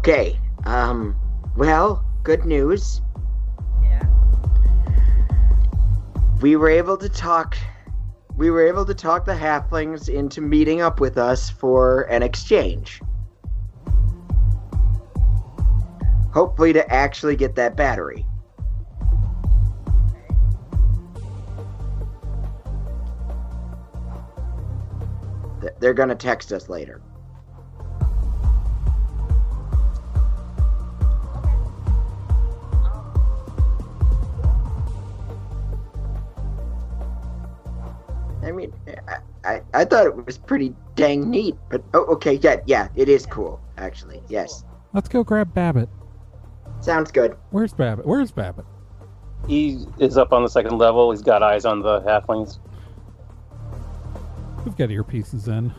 Okay. 0.10 0.39
Um. 0.65 1.15
Well, 1.56 2.04
good 2.24 2.43
news. 2.43 3.00
Yeah. 3.84 4.02
We 6.41 6.56
were 6.56 6.72
able 6.72 6.98
to 6.98 7.08
talk. 7.08 7.56
We 8.36 8.50
were 8.50 8.65
able 8.65 8.88
to 8.88 8.95
talk 8.95 9.26
the 9.26 9.36
halflings 9.36 10.10
into 10.10 10.41
meeting 10.41 10.82
up 10.82 11.00
with 11.00 11.19
us 11.19 11.52
for 11.52 12.10
an 12.10 12.24
exchange. 12.24 13.04
Hopefully, 16.34 16.74
to 16.74 16.91
actually 16.91 17.36
get 17.36 17.54
that 17.54 17.76
battery. 17.76 18.26
They're 25.80 25.93
gonna 25.93 26.15
text 26.15 26.52
us 26.52 26.67
later. 26.67 27.00
I, 39.43 39.56
I, 39.56 39.62
I 39.73 39.86
thought 39.86 40.06
it 40.06 40.25
was 40.25 40.38
pretty 40.38 40.75
dang 40.95 41.30
neat, 41.30 41.56
but 41.69 41.84
oh, 41.93 42.06
okay, 42.06 42.34
yeah, 42.41 42.58
yeah, 42.65 42.89
it 42.95 43.10
is 43.10 43.25
cool, 43.25 43.60
actually. 43.78 44.21
Yes, 44.28 44.63
Let's 44.93 45.08
go 45.08 45.23
grab 45.23 45.54
Babbitt. 45.54 45.88
sounds 46.82 47.12
good. 47.12 47.38
Where's 47.52 47.73
Babbitt? 47.73 48.06
Where's 48.06 48.32
Babbitt? 48.32 48.65
He 49.47 49.86
is 49.99 50.17
up 50.17 50.34
on 50.34 50.43
the 50.43 50.49
second 50.49 50.78
level. 50.78 51.12
He's 51.12 51.21
got 51.21 51.43
eyes 51.43 51.63
on 51.65 51.82
the 51.82 52.02
halflings. 52.02 52.60
We've 54.65 54.75
got 54.75 54.89
earpieces 54.89 55.47
in. 55.47 55.73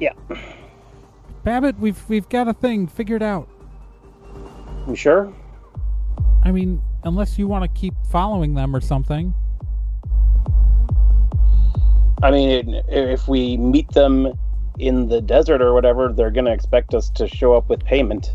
Yeah. 0.00 0.12
Babbitt, 1.44 1.78
we've 1.78 2.02
we've 2.08 2.28
got 2.28 2.48
a 2.48 2.52
thing 2.52 2.86
figured 2.86 3.22
out. 3.22 3.48
You 4.88 4.94
sure? 4.94 5.32
I 6.42 6.50
mean, 6.50 6.82
unless 7.04 7.38
you 7.38 7.48
want 7.48 7.62
to 7.64 7.80
keep 7.80 7.94
following 8.10 8.54
them 8.54 8.74
or 8.76 8.80
something. 8.80 9.32
I 12.24 12.30
mean, 12.30 12.80
if 12.88 13.28
we 13.28 13.58
meet 13.58 13.90
them 13.90 14.32
in 14.78 15.08
the 15.08 15.20
desert 15.20 15.60
or 15.60 15.74
whatever, 15.74 16.10
they're 16.10 16.30
going 16.30 16.46
to 16.46 16.52
expect 16.52 16.94
us 16.94 17.10
to 17.16 17.28
show 17.28 17.52
up 17.52 17.68
with 17.68 17.84
payment. 17.84 18.34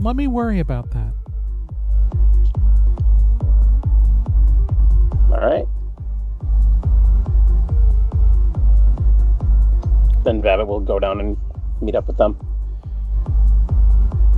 Let 0.00 0.16
me 0.16 0.28
worry 0.28 0.60
about 0.60 0.90
that. 0.92 1.12
All 5.30 5.40
right. 5.40 5.66
Then 10.24 10.40
Babbitt 10.40 10.66
will 10.66 10.80
go 10.80 10.98
down 10.98 11.20
and 11.20 11.36
meet 11.82 11.96
up 11.96 12.06
with 12.06 12.16
them. 12.16 12.38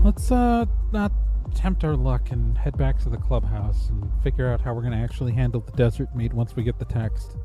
Let's 0.02 0.32
uh 0.32 0.66
not 0.90 1.12
tempt 1.56 1.84
our 1.84 1.96
luck 1.96 2.30
and 2.30 2.56
head 2.56 2.76
back 2.76 2.98
to 2.98 3.08
the 3.08 3.16
clubhouse 3.16 3.88
and 3.88 4.08
figure 4.22 4.46
out 4.46 4.60
how 4.60 4.74
we're 4.74 4.82
gonna 4.82 5.02
actually 5.02 5.32
handle 5.32 5.60
the 5.60 5.72
desert 5.72 6.14
meet 6.14 6.32
once 6.32 6.54
we 6.54 6.62
get 6.62 6.78
the 6.78 6.84
text. 6.84 7.36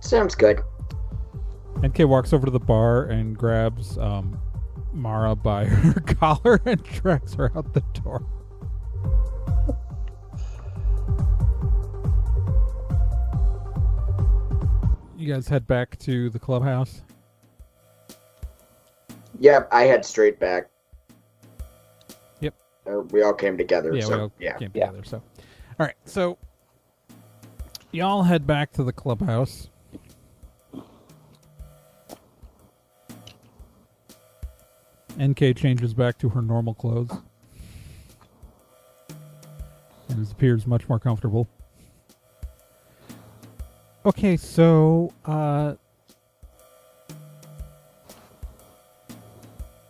Sounds 0.00 0.34
good. 0.34 0.62
NK 1.84 2.00
walks 2.00 2.32
over 2.32 2.46
to 2.46 2.50
the 2.50 2.60
bar 2.60 3.04
and 3.04 3.36
grabs 3.36 3.98
um, 3.98 4.40
Mara 4.92 5.34
by 5.34 5.64
her 5.66 6.00
collar 6.00 6.60
and 6.64 6.82
drags 6.84 7.34
her 7.34 7.52
out 7.56 7.74
the 7.74 7.82
door. 8.02 8.24
you 15.16 15.34
guys 15.34 15.48
head 15.48 15.66
back 15.66 15.98
to 15.98 16.30
the 16.30 16.38
clubhouse. 16.38 17.02
Yep, 19.40 19.68
I 19.72 19.82
head 19.82 20.04
straight 20.04 20.38
back 20.38 20.70
we 23.10 23.22
all 23.22 23.34
came 23.34 23.56
together. 23.56 23.94
Yeah, 23.94 24.04
so, 24.04 24.16
we 24.16 24.20
all 24.20 24.32
yeah. 24.38 24.56
came 24.58 24.70
together. 24.72 25.04
So, 25.04 25.22
all 25.78 25.86
right. 25.86 25.94
So, 26.04 26.38
y'all 27.92 28.22
head 28.22 28.46
back 28.46 28.72
to 28.72 28.84
the 28.84 28.92
clubhouse. 28.92 29.68
NK 35.20 35.56
changes 35.56 35.94
back 35.94 36.16
to 36.18 36.28
her 36.28 36.40
normal 36.40 36.74
clothes 36.74 37.10
and 40.08 40.30
appears 40.30 40.66
much 40.66 40.88
more 40.88 40.98
comfortable. 40.98 41.48
Okay, 44.06 44.36
so 44.36 45.12
uh, 45.24 45.74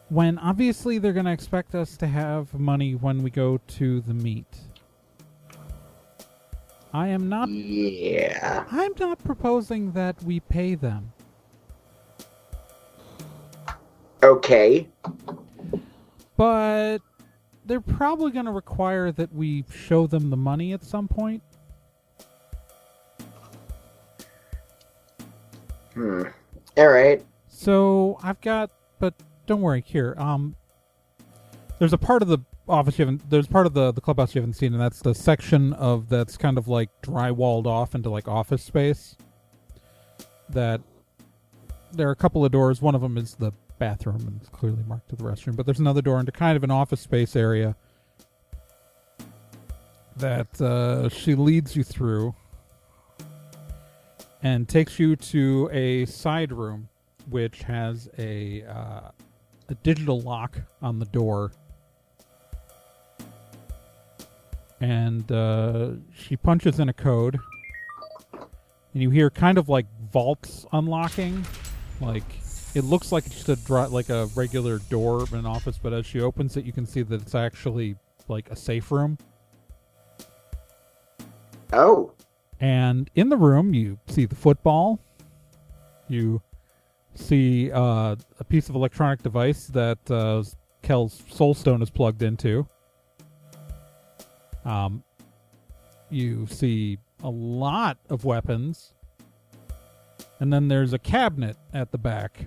when 0.08 0.38
obviously 0.38 0.98
they're 0.98 1.12
going 1.12 1.26
to 1.26 1.32
expect 1.32 1.74
us 1.74 1.96
to 1.98 2.06
have 2.06 2.52
money 2.54 2.94
when 2.94 3.22
we 3.22 3.30
go 3.30 3.60
to 3.66 4.00
the 4.00 4.14
meet. 4.14 4.46
I 6.92 7.08
am 7.08 7.28
not 7.28 7.48
Yeah. 7.50 8.64
I'm 8.70 8.92
not 8.98 9.22
proposing 9.22 9.92
that 9.92 10.22
we 10.22 10.40
pay 10.40 10.74
them. 10.74 11.12
Okay. 14.22 14.88
But 16.36 16.98
they're 17.66 17.80
probably 17.80 18.32
going 18.32 18.46
to 18.46 18.52
require 18.52 19.12
that 19.12 19.32
we 19.34 19.64
show 19.70 20.06
them 20.06 20.30
the 20.30 20.36
money 20.36 20.72
at 20.72 20.82
some 20.82 21.08
point. 21.08 21.42
Hmm. 25.92 26.22
All 26.78 26.88
right. 26.88 27.22
So 27.48 28.18
I've 28.22 28.40
got, 28.40 28.70
but 28.98 29.14
don't 29.48 29.62
worry. 29.62 29.82
Here, 29.84 30.14
um, 30.18 30.54
there's 31.80 31.92
a 31.92 31.98
part 31.98 32.22
of 32.22 32.28
the 32.28 32.38
office 32.68 32.98
you 32.98 33.06
haven't. 33.06 33.28
There's 33.28 33.48
part 33.48 33.66
of 33.66 33.74
the 33.74 33.90
the 33.90 34.00
clubhouse 34.00 34.34
you 34.34 34.40
haven't 34.40 34.54
seen, 34.54 34.72
and 34.72 34.80
that's 34.80 35.00
the 35.00 35.14
section 35.14 35.72
of 35.72 36.08
that's 36.08 36.36
kind 36.36 36.58
of 36.58 36.68
like 36.68 36.90
drywalled 37.02 37.66
off 37.66 37.96
into 37.96 38.10
like 38.10 38.28
office 38.28 38.62
space. 38.62 39.16
That 40.50 40.80
there 41.92 42.08
are 42.08 42.12
a 42.12 42.16
couple 42.16 42.44
of 42.44 42.52
doors. 42.52 42.80
One 42.80 42.94
of 42.94 43.00
them 43.00 43.18
is 43.18 43.34
the 43.34 43.52
bathroom, 43.78 44.20
and 44.20 44.40
it's 44.40 44.50
clearly 44.50 44.84
marked 44.86 45.08
to 45.08 45.16
the 45.16 45.24
restroom. 45.24 45.56
But 45.56 45.66
there's 45.66 45.80
another 45.80 46.02
door 46.02 46.20
into 46.20 46.30
kind 46.30 46.56
of 46.56 46.62
an 46.62 46.70
office 46.70 47.00
space 47.00 47.34
area 47.34 47.74
that 50.16 50.60
uh, 50.60 51.08
she 51.08 51.34
leads 51.34 51.74
you 51.74 51.84
through 51.84 52.34
and 54.42 54.68
takes 54.68 54.98
you 54.98 55.16
to 55.16 55.68
a 55.72 56.04
side 56.06 56.52
room 56.52 56.88
which 57.30 57.62
has 57.62 58.08
a 58.18 58.62
uh, 58.64 59.10
a 59.68 59.74
digital 59.76 60.20
lock 60.20 60.58
on 60.82 60.98
the 60.98 61.04
door 61.06 61.52
and 64.80 65.30
uh, 65.32 65.90
she 66.14 66.36
punches 66.36 66.78
in 66.80 66.88
a 66.88 66.92
code 66.92 67.38
and 68.32 69.02
you 69.02 69.10
hear 69.10 69.28
kind 69.30 69.58
of 69.58 69.68
like 69.68 69.86
vaults 70.12 70.64
unlocking 70.72 71.44
like 72.00 72.22
it 72.74 72.84
looks 72.84 73.10
like 73.12 73.26
it's 73.26 73.34
just 73.34 73.48
a 73.48 73.56
dri- 73.56 73.86
like 73.88 74.08
a 74.08 74.26
regular 74.34 74.78
door 74.90 75.24
in 75.32 75.38
an 75.38 75.46
office 75.46 75.78
but 75.82 75.92
as 75.92 76.06
she 76.06 76.20
opens 76.20 76.56
it 76.56 76.64
you 76.64 76.72
can 76.72 76.86
see 76.86 77.02
that 77.02 77.20
it's 77.20 77.34
actually 77.34 77.96
like 78.28 78.50
a 78.50 78.56
safe 78.56 78.90
room 78.90 79.18
Oh. 81.70 82.12
and 82.60 83.10
in 83.14 83.28
the 83.28 83.36
room, 83.36 83.74
you 83.74 83.98
see 84.08 84.24
the 84.24 84.34
football. 84.34 84.98
You 86.08 86.40
see 87.18 87.70
uh, 87.72 88.16
a 88.38 88.44
piece 88.44 88.68
of 88.68 88.74
electronic 88.74 89.22
device 89.22 89.66
that 89.66 89.98
uh, 90.10 90.42
Kel's 90.82 91.22
Soulstone 91.30 91.82
is 91.82 91.90
plugged 91.90 92.22
into. 92.22 92.66
Um, 94.64 95.02
you 96.10 96.46
see 96.46 96.98
a 97.22 97.30
lot 97.30 97.98
of 98.08 98.24
weapons. 98.24 98.94
And 100.40 100.52
then 100.52 100.68
there's 100.68 100.92
a 100.92 100.98
cabinet 100.98 101.56
at 101.74 101.90
the 101.90 101.98
back. 101.98 102.46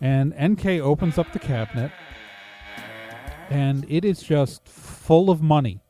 And 0.00 0.34
NK 0.38 0.66
opens 0.82 1.16
up 1.16 1.32
the 1.32 1.38
cabinet. 1.38 1.90
And 3.48 3.86
it 3.88 4.04
is 4.04 4.22
just 4.22 4.68
full 4.68 5.30
of 5.30 5.40
money. 5.40 5.80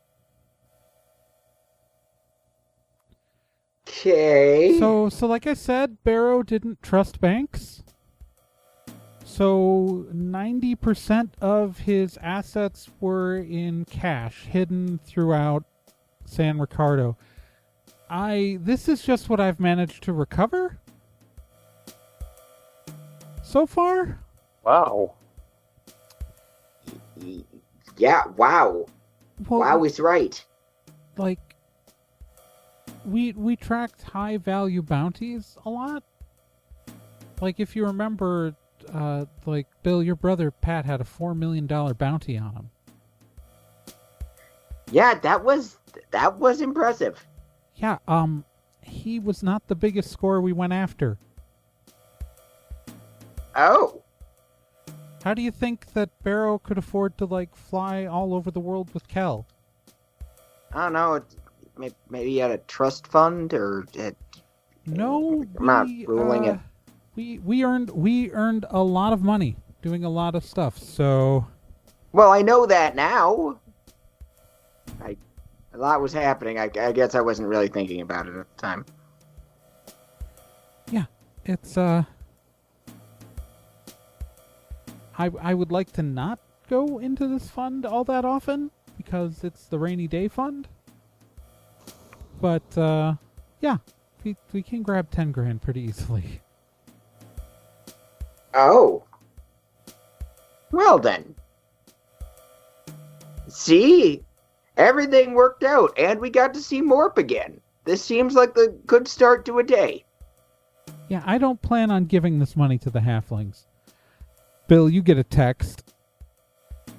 Okay. 3.89 4.79
So, 4.79 5.09
so 5.09 5.27
like 5.27 5.47
I 5.47 5.55
said, 5.55 6.03
Barrow 6.03 6.43
didn't 6.43 6.83
trust 6.83 7.21
banks. 7.21 7.83
So, 9.25 10.07
90% 10.15 11.31
of 11.41 11.79
his 11.79 12.19
assets 12.23 12.89
were 13.01 13.37
in 13.37 13.85
cash, 13.85 14.45
hidden 14.45 14.99
throughout 15.05 15.65
San 16.25 16.59
Ricardo. 16.59 17.17
I 18.09 18.59
this 18.61 18.89
is 18.89 19.03
just 19.03 19.29
what 19.29 19.41
I've 19.41 19.59
managed 19.59 20.05
to 20.05 20.13
recover 20.13 20.79
so 23.43 23.67
far. 23.67 24.21
Wow. 24.65 25.15
yeah. 27.97 28.27
Wow. 28.37 28.87
Well, 29.49 29.61
wow 29.61 29.85
is 29.85 29.99
right. 30.01 30.45
like 31.17 31.46
we 33.07 33.33
we 33.33 33.57
tracked 33.57 34.03
high 34.03 34.37
value 34.37 34.83
bounties 34.83 35.57
a 35.65 35.71
lot. 35.71 36.03
Like 37.41 37.61
if 37.61 37.77
you 37.77 37.87
remember, 37.87 38.55
uh, 38.93 39.27
like 39.45 39.67
Bill, 39.83 40.03
your 40.03 40.17
brother 40.17 40.51
Pat 40.51 40.85
had 40.85 41.01
a 41.01 41.05
four 41.05 41.35
million 41.35 41.67
dollar 41.67 41.95
bounty 41.95 42.37
on 42.37 42.55
him. 42.55 42.71
Yeah, 44.91 45.15
that 45.15 45.45
was 45.45 45.79
that 46.11 46.37
was 46.37 46.61
impressive. 46.61 47.25
Yeah, 47.77 47.99
um, 48.09 48.45
he 48.81 49.19
was 49.19 49.43
not 49.43 49.67
the 49.69 49.75
biggest 49.75 50.11
score 50.11 50.41
we 50.41 50.53
went 50.53 50.73
after. 50.73 51.19
Oh. 53.55 54.03
How 55.25 55.35
do 55.35 55.43
you 55.43 55.51
think 55.51 55.93
that 55.93 56.11
Barrow 56.23 56.59
could 56.59 56.79
afford 56.79 57.19
to 57.19 57.25
like 57.25 57.55
fly 57.55 58.07
all 58.07 58.35
over 58.35 58.51
the 58.51 58.61
world 58.61 58.93
with 58.95 59.09
Kel? 59.09 59.47
I 60.73 60.85
don't 60.85 60.93
know. 60.93 61.23
Maybe 62.11 62.39
had 62.39 62.51
a 62.51 62.59
trust 62.59 63.07
fund 63.07 63.53
or 63.55 63.87
it, 63.95 64.17
No, 64.87 65.45
I'm 65.59 65.67
not 65.67 65.87
we, 65.87 66.07
ruling 66.07 66.49
uh, 66.49 66.55
it. 66.55 66.61
We 67.15 67.39
we 67.39 67.65
earned 67.65 67.91
we 67.91 68.31
earned 68.33 68.67
a 68.71 68.83
lot 68.83 69.13
of 69.13 69.23
money 69.23 69.57
doing 69.83 70.05
a 70.05 70.11
lot 70.11 70.35
of 70.35 70.45
stuff. 70.45 70.79
So 70.79 71.47
Well, 72.13 72.33
I 72.33 72.43
know 72.43 72.67
that 72.67 72.97
now. 72.97 73.59
I 75.03 75.17
a 75.75 75.79
lot 75.79 76.01
was 76.01 76.13
happening. 76.13 76.59
I, 76.59 76.71
I 76.81 76.93
guess 76.93 77.15
I 77.15 77.21
wasn't 77.21 77.49
really 77.49 77.69
thinking 77.69 78.01
about 78.01 78.27
it 78.27 78.37
at 78.37 78.47
the 78.57 78.63
time. 78.63 78.85
Yeah 80.91 81.05
it's 81.49 81.77
uh 81.77 82.03
I 85.19 85.31
I 85.41 85.55
would 85.55 85.73
like 85.73 85.93
to 85.93 86.03
not 86.03 86.39
go 86.69 86.99
into 86.99 87.27
this 87.27 87.49
fund 87.49 87.87
all 87.87 88.05
that 88.05 88.25
often 88.25 88.71
because 88.97 89.45
it's 89.45 89.67
the 89.67 89.79
rainy 89.79 90.09
day 90.09 90.29
fund. 90.29 90.69
But 92.41 92.79
uh 92.79 93.15
yeah, 93.61 93.79
we 94.25 94.37
we 94.53 94.63
can 94.63 94.83
grab 94.83 95.11
10 95.11 95.33
grand 95.33 95.63
pretty 95.63 95.81
easily. 95.81 96.41
Oh. 98.55 99.05
Well 100.73 100.99
then. 100.99 101.35
See? 103.49 104.23
Everything 104.77 105.33
worked 105.33 105.65
out, 105.65 105.93
and 105.99 106.21
we 106.21 106.29
got 106.29 106.53
to 106.53 106.61
see 106.61 106.83
Morp 106.83 107.17
again. 107.17 107.61
This 107.85 108.05
seems 108.05 108.35
like 108.35 108.55
the 108.55 108.77
good 108.87 109.09
start 109.09 109.47
to 109.47 109.59
a 109.59 109.63
day. 109.63 110.05
Yeah, 111.09 111.23
I 111.25 111.39
don't 111.39 111.63
plan 111.63 111.91
on 111.91 112.05
giving 112.05 112.39
this 112.39 112.57
money 112.57 112.77
to 112.79 112.91
the 112.91 112.99
halflings. 112.99 113.65
Bill, 114.69 114.91
you 114.91 115.03
get 115.03 115.19
a 115.19 115.25
text. 115.25 115.95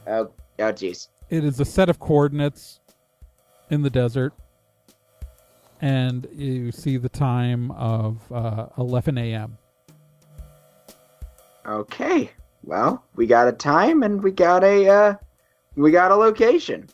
Oh, 0.07 0.31
oh, 0.59 0.73
jeez. 0.73 1.09
It 1.29 1.43
is 1.43 1.59
a 1.59 1.65
set 1.65 1.89
of 1.89 1.99
coordinates 1.99 2.79
in 3.69 3.81
the 3.81 3.89
desert, 3.89 4.33
and 5.81 6.27
you 6.31 6.71
see 6.71 6.97
the 6.97 7.09
time 7.09 7.71
of 7.71 8.19
uh, 8.31 8.67
11 8.77 9.17
a.m. 9.17 9.57
Okay. 11.65 12.31
Well, 12.63 13.03
we 13.15 13.27
got 13.27 13.47
a 13.47 13.51
time, 13.51 14.03
and 14.03 14.21
we 14.21 14.31
got 14.31 14.63
a, 14.63 14.87
uh, 14.89 15.15
we 15.75 15.91
got 15.91 16.11
a 16.11 16.15
location. 16.15 16.89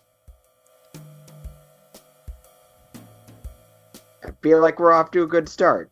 I 4.24 4.32
feel 4.42 4.62
like 4.62 4.80
we're 4.80 4.92
off 4.92 5.12
to 5.12 5.24
a 5.24 5.28
good 5.28 5.50
start. 5.50 5.90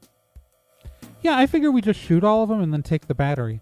Yeah, 1.22 1.38
I 1.38 1.46
figure 1.46 1.72
we 1.72 1.82
just 1.82 2.00
shoot 2.00 2.24
all 2.24 2.44
of 2.44 2.50
them 2.50 2.62
and 2.62 2.74
then 2.74 2.84
take 2.84 3.08
the 3.08 3.14
battery. 3.14 3.62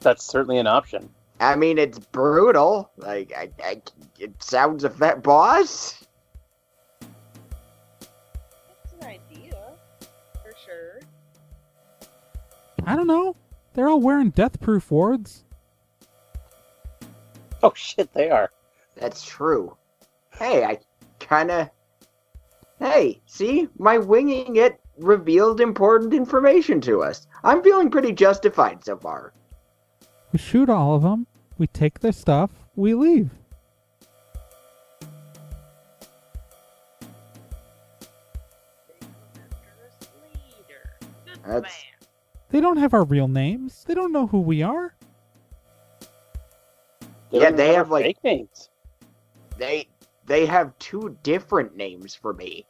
That's 0.00 0.24
certainly 0.24 0.58
an 0.58 0.66
option. 0.66 1.10
I 1.40 1.56
mean, 1.56 1.78
it's 1.78 1.98
brutal. 1.98 2.90
Like, 2.98 3.32
I, 3.34 3.50
I, 3.64 3.82
it 4.18 4.42
sounds 4.42 4.84
a 4.84 4.90
fat 4.90 5.22
boss. 5.22 6.06
That's 7.00 8.92
an 9.00 9.08
idea, 9.08 9.56
for 10.42 10.52
sure. 10.64 11.00
I 12.86 12.94
don't 12.94 13.06
know. 13.06 13.36
They're 13.72 13.88
all 13.88 14.00
wearing 14.00 14.30
death-proof 14.30 14.90
wards. 14.90 15.44
Oh 17.62 17.74
shit, 17.74 18.10
they 18.14 18.30
are. 18.30 18.50
That's 18.96 19.22
true. 19.22 19.76
Hey, 20.32 20.64
I 20.64 20.78
kind 21.18 21.50
of. 21.50 21.68
Hey, 22.78 23.20
see, 23.26 23.68
my 23.78 23.98
winging 23.98 24.56
it 24.56 24.80
revealed 24.96 25.60
important 25.60 26.14
information 26.14 26.80
to 26.80 27.02
us. 27.02 27.26
I'm 27.44 27.62
feeling 27.62 27.90
pretty 27.90 28.12
justified 28.12 28.82
so 28.82 28.96
far. 28.96 29.34
We 30.32 30.38
shoot 30.38 30.68
all 30.68 30.94
of 30.94 31.02
them. 31.02 31.26
We 31.58 31.66
take 31.66 32.00
their 32.00 32.12
stuff. 32.12 32.50
We 32.76 32.94
leave. 32.94 33.30
They 38.88 38.94
come 39.00 39.10
after 39.34 39.86
us 39.86 40.08
later. 40.22 40.98
Good 41.26 41.44
That's- 41.44 41.84
They 42.50 42.60
don't 42.60 42.78
have 42.78 42.94
our 42.94 43.04
real 43.04 43.28
names. 43.28 43.84
They 43.84 43.94
don't 43.94 44.12
know 44.12 44.26
who 44.26 44.40
we 44.40 44.62
are. 44.62 44.94
Yeah, 47.30 47.50
they 47.50 47.66
even 47.66 47.76
have, 47.76 47.90
like- 47.90 48.04
fake 48.04 48.24
names. 48.24 48.70
They 49.56 49.88
they 50.26 50.46
have 50.46 50.76
two 50.78 51.16
different 51.22 51.76
names 51.76 52.14
for 52.14 52.32
me. 52.32 52.66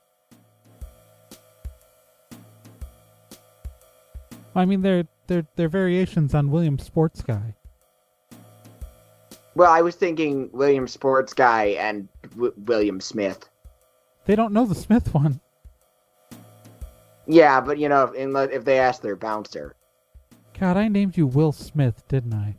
I 4.55 4.65
mean, 4.65 4.83
they're 4.83 5.07
they're 5.31 5.47
they're 5.55 5.69
variations 5.69 6.35
on 6.35 6.51
William 6.51 6.79
Sports 6.79 7.23
Guy. 7.23 7.55
Well, 9.55 9.71
I 9.71 9.81
was 9.81 9.95
thinking 9.95 10.51
William 10.53 10.89
Sports 10.89 11.33
Guy 11.33 11.77
and 11.79 12.09
w- 12.31 12.53
William 12.67 13.01
Smith. 13.01 13.49
They 14.25 14.35
don't 14.35 14.53
know 14.53 14.67
the 14.67 14.75
Smith 14.75 15.15
one. 15.15 15.41
Yeah, 17.27 17.61
but 17.61 17.79
you 17.79 17.89
know, 17.89 18.13
if, 18.15 18.51
if 18.51 18.65
they 18.65 18.81
ask 18.81 19.03
their 19.03 19.17
bouncer, 19.17 19.77
God, 20.59 20.77
I 20.77 20.89
named 20.89 21.17
you 21.17 21.27
Will 21.27 21.53
Smith, 21.53 22.07
didn't 22.09 22.35
I? 22.35 22.57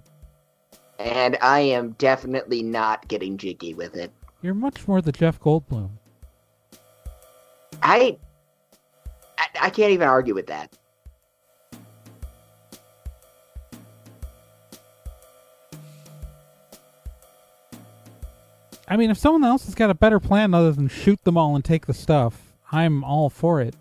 and 0.99 1.37
I 1.41 1.61
am 1.61 1.91
definitely 1.93 2.61
not 2.61 3.07
getting 3.07 3.37
jiggy 3.37 3.73
with 3.73 3.95
it. 3.95 4.11
You're 4.41 4.53
much 4.53 4.87
more 4.87 5.01
the 5.01 5.11
Jeff 5.11 5.39
Goldblum. 5.39 5.89
I, 7.81 8.17
I, 9.37 9.47
I 9.59 9.69
can't 9.71 9.91
even 9.91 10.07
argue 10.07 10.35
with 10.35 10.47
that. 10.47 10.77
I 18.91 18.97
mean, 18.97 19.09
if 19.09 19.17
someone 19.17 19.45
else 19.45 19.63
has 19.67 19.73
got 19.73 19.89
a 19.89 19.93
better 19.93 20.19
plan 20.19 20.53
other 20.53 20.73
than 20.73 20.89
shoot 20.89 21.23
them 21.23 21.37
all 21.37 21.55
and 21.55 21.63
take 21.63 21.85
the 21.85 21.93
stuff, 21.93 22.53
I'm 22.73 23.05
all 23.05 23.29
for 23.29 23.61
it. 23.61 23.73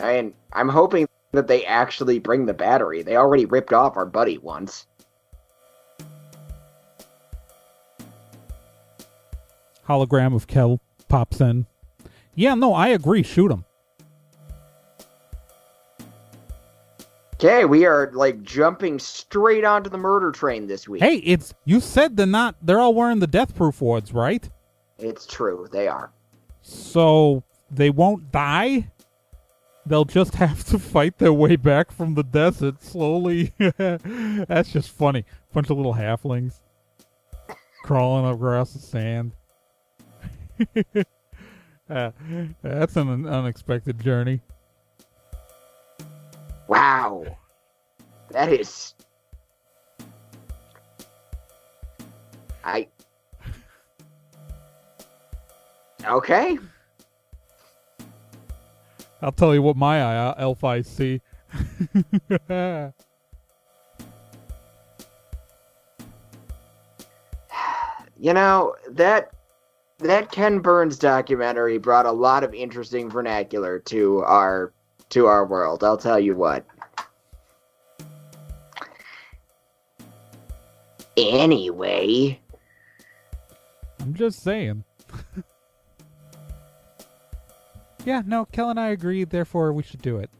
I 0.00 0.22
mean, 0.22 0.34
I'm 0.52 0.68
hoping 0.68 1.08
that 1.32 1.48
they 1.48 1.66
actually 1.66 2.20
bring 2.20 2.46
the 2.46 2.54
battery. 2.54 3.02
They 3.02 3.16
already 3.16 3.44
ripped 3.44 3.72
off 3.72 3.96
our 3.96 4.06
buddy 4.06 4.38
once. 4.38 4.86
Hologram 9.88 10.32
of 10.32 10.46
Kel 10.46 10.80
pops 11.08 11.40
in. 11.40 11.66
Yeah, 12.36 12.54
no, 12.54 12.72
I 12.72 12.86
agree. 12.86 13.24
Shoot 13.24 13.50
him. 13.50 13.64
Okay, 17.40 17.64
we 17.64 17.86
are 17.86 18.10
like 18.14 18.42
jumping 18.42 18.98
straight 18.98 19.62
onto 19.64 19.88
the 19.88 19.96
murder 19.96 20.32
train 20.32 20.66
this 20.66 20.88
week. 20.88 21.00
Hey, 21.00 21.18
it's 21.18 21.54
you 21.64 21.78
said 21.78 22.16
they're 22.16 22.26
not. 22.26 22.56
They're 22.60 22.80
all 22.80 22.94
wearing 22.94 23.20
the 23.20 23.28
death 23.28 23.54
proof 23.54 23.80
wards, 23.80 24.12
right? 24.12 24.48
It's 24.98 25.24
true, 25.24 25.68
they 25.70 25.86
are. 25.86 26.10
So 26.62 27.44
they 27.70 27.90
won't 27.90 28.32
die. 28.32 28.90
They'll 29.86 30.04
just 30.04 30.34
have 30.36 30.64
to 30.64 30.80
fight 30.80 31.18
their 31.18 31.32
way 31.32 31.54
back 31.54 31.92
from 31.92 32.14
the 32.14 32.24
desert 32.24 32.82
slowly. 32.82 33.52
That's 33.58 34.72
just 34.72 34.90
funny. 34.90 35.24
Bunch 35.54 35.70
of 35.70 35.76
little 35.76 35.94
halflings 35.94 36.54
crawling 37.84 38.26
up 38.26 38.34
across 38.34 38.72
the 38.72 38.80
sand. 38.80 39.32
Uh, 41.88 42.10
that's 42.62 42.96
an 42.96 43.26
unexpected 43.26 43.98
journey. 43.98 44.42
Wow. 46.68 47.24
That 48.30 48.52
is. 48.52 48.94
I. 52.62 52.86
Okay. 56.04 56.58
I'll 59.22 59.32
tell 59.32 59.54
you 59.54 59.62
what 59.62 59.76
my 59.76 60.00
uh, 60.02 60.34
elf 60.38 60.62
eyes 60.62 60.86
see. 60.86 61.20
You 68.20 68.34
know, 68.34 68.74
that. 68.90 69.30
That 70.00 70.30
Ken 70.32 70.58
Burns 70.60 70.96
documentary 70.98 71.78
brought 71.78 72.06
a 72.06 72.10
lot 72.12 72.44
of 72.44 72.54
interesting 72.54 73.10
vernacular 73.10 73.80
to 73.80 74.18
our 74.20 74.72
to 75.10 75.26
our 75.26 75.46
world. 75.46 75.84
I'll 75.84 75.96
tell 75.96 76.20
you 76.20 76.34
what. 76.34 76.64
Anyway, 81.16 82.40
I'm 84.00 84.14
just 84.14 84.42
saying. 84.42 84.84
yeah, 88.04 88.22
no, 88.24 88.44
Kel 88.44 88.70
and 88.70 88.78
I 88.78 88.88
agree, 88.88 89.24
therefore 89.24 89.72
we 89.72 89.82
should 89.82 90.00
do 90.00 90.18
it. 90.18 90.30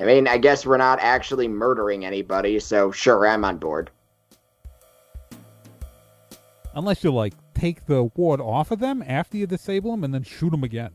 I 0.00 0.04
mean, 0.04 0.26
I 0.26 0.38
guess 0.38 0.64
we're 0.64 0.78
not 0.78 0.98
actually 1.00 1.46
murdering 1.46 2.04
anybody, 2.04 2.58
so 2.58 2.90
sure, 2.90 3.28
I'm 3.28 3.44
on 3.44 3.58
board. 3.58 3.90
Unless 6.74 7.04
you, 7.04 7.12
like, 7.12 7.34
take 7.60 7.86
the 7.86 8.04
ward 8.14 8.40
off 8.40 8.70
of 8.70 8.78
them 8.78 9.04
after 9.06 9.36
you 9.36 9.46
disable 9.46 9.90
them 9.90 10.04
and 10.04 10.14
then 10.14 10.22
shoot 10.22 10.50
them 10.50 10.64
again. 10.64 10.92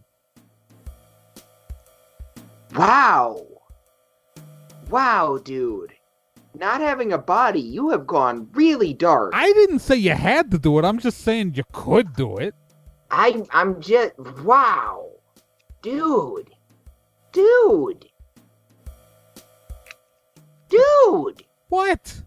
Wow. 2.75 3.45
Wow, 4.89 5.38
dude. 5.43 5.93
Not 6.58 6.82
having 6.82 7.13
a 7.13 7.17
body, 7.17 7.62
you 7.62 7.89
have 7.89 8.08
gone 8.08 8.49
really 8.54 8.93
dark. 8.93 9.34
I 9.36 9.51
didn't 9.54 9.80
say 9.80 9.95
you 9.95 10.13
had 10.13 10.51
to 10.51 10.58
do 10.58 10.80
it, 10.80 10.86
I'm 10.86 10.99
just 10.99 11.19
saying 11.19 11.54
you 11.56 11.63
could 11.71 12.13
do 12.15 12.38
it. 12.38 12.56
I 13.12 13.43
I'm 13.51 13.80
just 13.82 14.17
wow. 14.43 15.10
Dude. 15.82 16.49
Dude. 17.32 18.06
Dude. 20.69 21.43
What? 21.69 22.21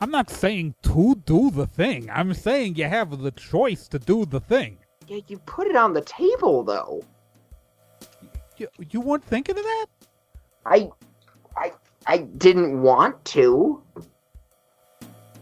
I'm 0.00 0.10
not 0.10 0.30
saying 0.30 0.74
to 0.82 1.14
do 1.26 1.50
the 1.50 1.66
thing. 1.66 2.08
I'm 2.10 2.32
saying 2.32 2.76
you 2.76 2.86
have 2.86 3.20
the 3.20 3.30
choice 3.32 3.86
to 3.88 3.98
do 3.98 4.24
the 4.24 4.40
thing. 4.40 4.78
Yeah, 5.06 5.20
you 5.28 5.38
put 5.40 5.66
it 5.66 5.76
on 5.76 5.92
the 5.92 6.00
table 6.00 6.62
though. 6.62 7.04
You, 8.56 8.68
you 8.90 9.00
weren't 9.00 9.24
thinking 9.24 9.58
of 9.58 9.64
that? 9.64 9.86
I 10.64 10.90
I 11.56 11.72
I 12.06 12.18
didn't 12.18 12.80
want 12.80 13.22
to. 13.26 13.82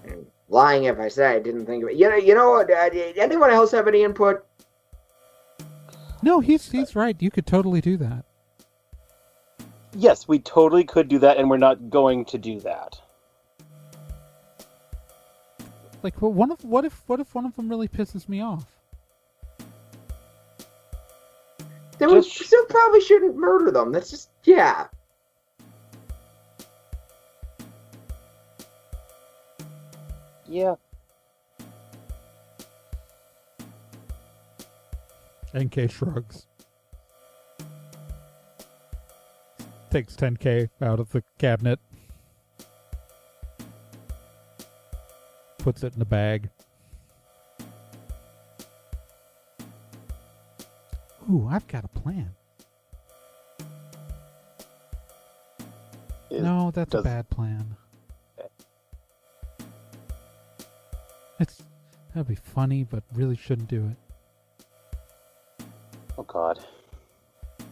I'm 0.05 0.27
lying 0.49 0.85
if 0.85 0.99
I 0.99 1.09
say 1.09 1.27
I 1.27 1.38
didn't 1.38 1.66
think 1.66 1.85
of 1.85 1.90
it. 1.90 1.97
You 1.97 2.09
know, 2.11 2.16
you 2.16 2.35
know 2.35 2.51
what? 2.51 2.71
Uh, 2.71 2.90
anyone 3.16 3.51
else 3.51 3.71
have 3.73 3.87
any 3.87 4.03
input? 4.03 4.44
No, 6.23 6.40
he's 6.40 6.71
he's 6.71 6.97
right. 6.97 7.16
You 7.21 7.31
could 7.31 7.47
totally 7.47 7.81
do 7.81 7.97
that. 7.99 8.25
Yes, 9.94 10.27
we 10.27 10.38
totally 10.40 10.85
could 10.85 11.09
do 11.09 11.18
that, 11.21 11.37
and 11.37 11.49
we're 11.49 11.59
not 11.59 11.90
going 11.90 12.25
to 12.27 12.38
do 12.38 12.61
that. 12.61 13.01
Like, 16.03 16.21
well, 16.23 16.33
one 16.33 16.51
of 16.51 16.65
what 16.65 16.85
if 16.85 17.03
what 17.07 17.21
if 17.21 17.35
one 17.35 17.45
of 17.45 17.57
them 17.57 17.69
really 17.69 17.89
pisses 17.89 18.29
me 18.29 18.41
off? 18.41 18.67
Then 21.99 22.11
we 22.11 22.15
Just- 22.17 22.47
still 22.47 22.65
probably 22.67 23.01
shouldn't 23.01 23.37
murder 23.37 23.71
them. 23.71 23.91
That's 23.93 24.11
just 24.11 24.31
yeah. 24.45 24.87
Yeah. 30.47 30.77
NK 35.55 35.91
shrugs. 35.91 36.47
Takes 39.91 40.15
10k 40.17 40.69
out 40.83 41.01
of 41.01 41.11
the 41.11 41.23
cabinet. 41.39 41.81
Puts 45.59 45.83
it 45.83 45.92
in 45.92 45.99
the 45.99 46.05
bag. 46.05 46.49
Ooh, 51.31 51.47
I've 51.51 51.66
got 51.68 51.85
a 51.85 51.88
plan. 51.88 52.35
It- 56.31 56.42
no, 56.42 56.71
that's 56.71 56.94
a 56.94 57.03
bad 57.03 57.29
plan. 57.29 57.77
It's 61.40 61.62
that'd 62.14 62.27
be 62.27 62.35
funny, 62.35 62.85
but 62.85 63.03
really 63.12 63.37
shouldn't 63.37 63.68
do 63.68 63.90
it. 63.90 65.66
Oh 66.16 66.23
God. 66.23 66.64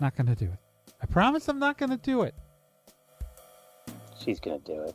Not 0.01 0.15
gonna 0.17 0.37
do 0.37 0.47
it. 0.47 0.59
I 1.03 1.07
promise 1.07 1.49
I'm 1.49 1.59
not 1.59 1.79
gonna 1.79 1.97
do 1.97 2.23
it. 2.23 2.35
She's 4.19 4.39
gonna 4.39 4.59
do 4.59 4.83
it. 4.83 4.95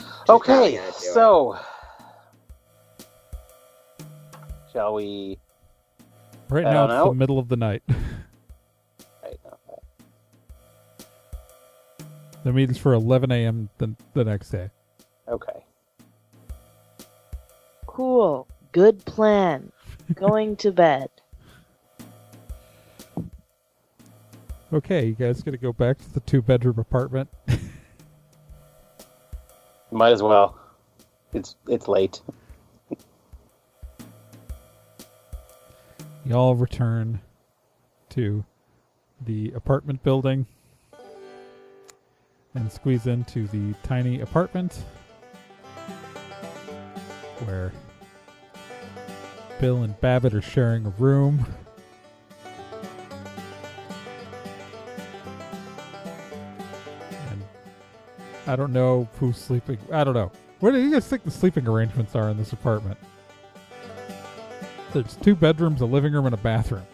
not 0.00 0.30
okay, 0.30 0.76
gonna 0.76 0.86
do 0.86 0.92
so 0.98 1.58
shall 4.72 4.94
we 4.94 5.38
Right 6.48 6.64
now 6.64 6.86
don't 6.86 6.96
it's 6.96 7.08
the 7.08 7.14
middle 7.14 7.38
of 7.38 7.48
the 7.48 7.56
night. 7.56 7.82
Right, 9.22 9.38
okay. 9.46 9.82
the 12.44 12.52
meeting's 12.52 12.78
for 12.78 12.94
11 12.94 13.30
a.m. 13.30 13.68
the 13.78 13.94
the 14.14 14.24
next 14.24 14.50
day. 14.50 14.70
Okay. 15.26 15.64
Cool. 17.86 18.46
Good 18.72 19.04
plan. 19.04 19.70
Going 20.14 20.56
to 20.56 20.72
bed. 20.72 21.10
Okay, 24.72 25.06
you 25.06 25.14
guys 25.14 25.42
gonna 25.42 25.56
go 25.56 25.72
back 25.72 25.98
to 25.98 26.14
the 26.14 26.20
two 26.20 26.42
bedroom 26.42 26.78
apartment? 26.78 27.28
Might 29.90 30.12
as 30.12 30.22
well. 30.22 30.58
It's 31.32 31.56
it's 31.66 31.88
late. 31.88 32.20
Y'all 36.28 36.54
return 36.54 37.20
to 38.10 38.44
the 39.24 39.50
apartment 39.52 40.02
building 40.02 40.44
and 42.54 42.70
squeeze 42.70 43.06
into 43.06 43.46
the 43.46 43.72
tiny 43.82 44.20
apartment 44.20 44.84
where 47.46 47.72
Bill 49.58 49.84
and 49.84 49.98
Babbitt 50.02 50.34
are 50.34 50.42
sharing 50.42 50.84
a 50.84 50.90
room. 50.90 51.46
And 57.30 57.42
I 58.46 58.54
don't 58.54 58.74
know 58.74 59.08
who's 59.18 59.38
sleeping. 59.38 59.78
I 59.90 60.04
don't 60.04 60.12
know. 60.12 60.30
What 60.60 60.72
do 60.72 60.78
you 60.78 60.92
guys 60.92 61.08
think 61.08 61.24
the 61.24 61.30
sleeping 61.30 61.66
arrangements 61.66 62.14
are 62.14 62.28
in 62.28 62.36
this 62.36 62.52
apartment? 62.52 62.98
There's 64.92 65.16
two 65.16 65.34
bedrooms, 65.34 65.80
a 65.80 65.86
living 65.86 66.12
room, 66.12 66.26
and 66.26 66.34
a 66.34 66.38
bathroom. 66.38 66.86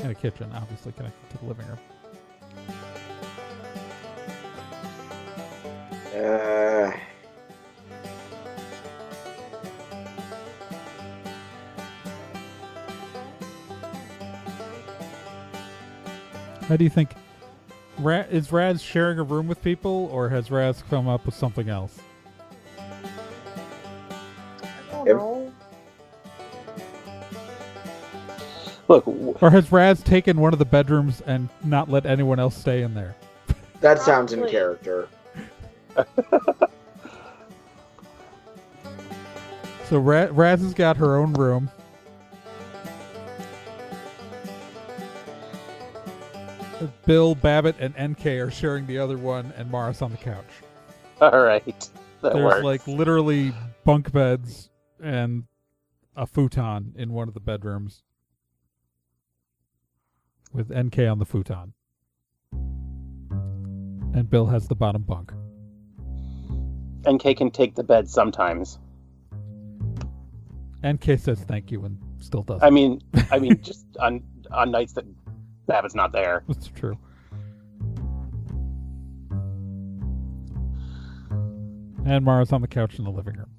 And 0.00 0.10
a 0.10 0.14
kitchen, 0.14 0.50
obviously 0.54 0.92
connected 0.92 1.30
to 1.30 1.38
the 1.38 1.44
living 1.44 1.66
room. 1.66 1.78
Uh, 6.16 6.92
How 16.70 16.76
do 16.76 16.84
you 16.84 16.90
think? 16.90 17.10
Ra- 17.98 18.26
is 18.30 18.52
Raz 18.52 18.80
sharing 18.80 19.18
a 19.18 19.24
room 19.24 19.48
with 19.48 19.60
people, 19.60 20.08
or 20.12 20.28
has 20.28 20.50
Raz 20.52 20.82
come 20.88 21.08
up 21.08 21.26
with 21.26 21.34
something 21.34 21.68
else? 21.68 21.98
Look, 28.90 29.04
w- 29.04 29.38
Or 29.40 29.50
has 29.50 29.70
Raz 29.70 30.02
taken 30.02 30.40
one 30.40 30.52
of 30.52 30.58
the 30.58 30.64
bedrooms 30.64 31.20
and 31.20 31.48
not 31.62 31.88
let 31.88 32.06
anyone 32.06 32.40
else 32.40 32.56
stay 32.56 32.82
in 32.82 32.92
there? 32.94 33.14
that 33.80 34.00
sounds 34.02 34.32
in 34.32 34.46
character. 34.48 35.08
So 39.86 39.98
Ra- 39.98 40.28
Raz 40.30 40.60
has 40.60 40.72
got 40.72 40.96
her 40.98 41.16
own 41.16 41.32
room. 41.32 41.68
Bill, 47.06 47.34
Babbitt, 47.34 47.74
and 47.80 47.94
NK 48.12 48.26
are 48.26 48.50
sharing 48.52 48.86
the 48.86 48.98
other 48.98 49.18
one, 49.18 49.52
and 49.56 49.68
Morris 49.68 50.00
on 50.00 50.12
the 50.12 50.16
couch. 50.16 50.46
all 51.20 51.40
right. 51.40 51.66
That 52.22 52.34
There's 52.34 52.44
works. 52.44 52.64
like 52.64 52.86
literally 52.86 53.52
bunk 53.84 54.12
beds 54.12 54.70
and 55.02 55.44
a 56.16 56.24
futon 56.26 56.94
in 56.96 57.12
one 57.12 57.26
of 57.26 57.34
the 57.34 57.40
bedrooms 57.40 58.04
with 60.52 60.70
NK 60.70 61.00
on 61.00 61.18
the 61.18 61.24
futon. 61.24 61.72
And 64.12 64.28
Bill 64.28 64.46
has 64.46 64.68
the 64.68 64.74
bottom 64.74 65.02
bunk. 65.02 65.32
NK 67.08 67.36
can 67.36 67.50
take 67.50 67.74
the 67.74 67.84
bed 67.84 68.08
sometimes. 68.08 68.78
NK 70.86 71.18
says 71.18 71.44
thank 71.46 71.70
you 71.70 71.84
and 71.84 71.98
still 72.18 72.42
does. 72.42 72.60
I 72.62 72.70
mean, 72.70 73.00
I 73.30 73.38
mean, 73.38 73.60
just 73.62 73.86
on 73.98 74.22
on 74.50 74.70
nights 74.70 74.92
that 74.94 75.04
Babbitt's 75.66 75.94
not 75.94 76.12
there. 76.12 76.42
That's 76.48 76.68
true. 76.68 76.98
And 82.04 82.24
Mara's 82.24 82.52
on 82.52 82.62
the 82.62 82.68
couch 82.68 82.98
in 82.98 83.04
the 83.04 83.10
living 83.10 83.36
room. 83.36 83.50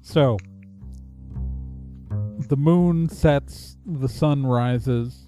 So, 0.00 0.38
the 2.48 2.56
moon 2.56 3.08
sets, 3.08 3.76
the 3.84 4.08
sun 4.08 4.46
rises, 4.46 5.26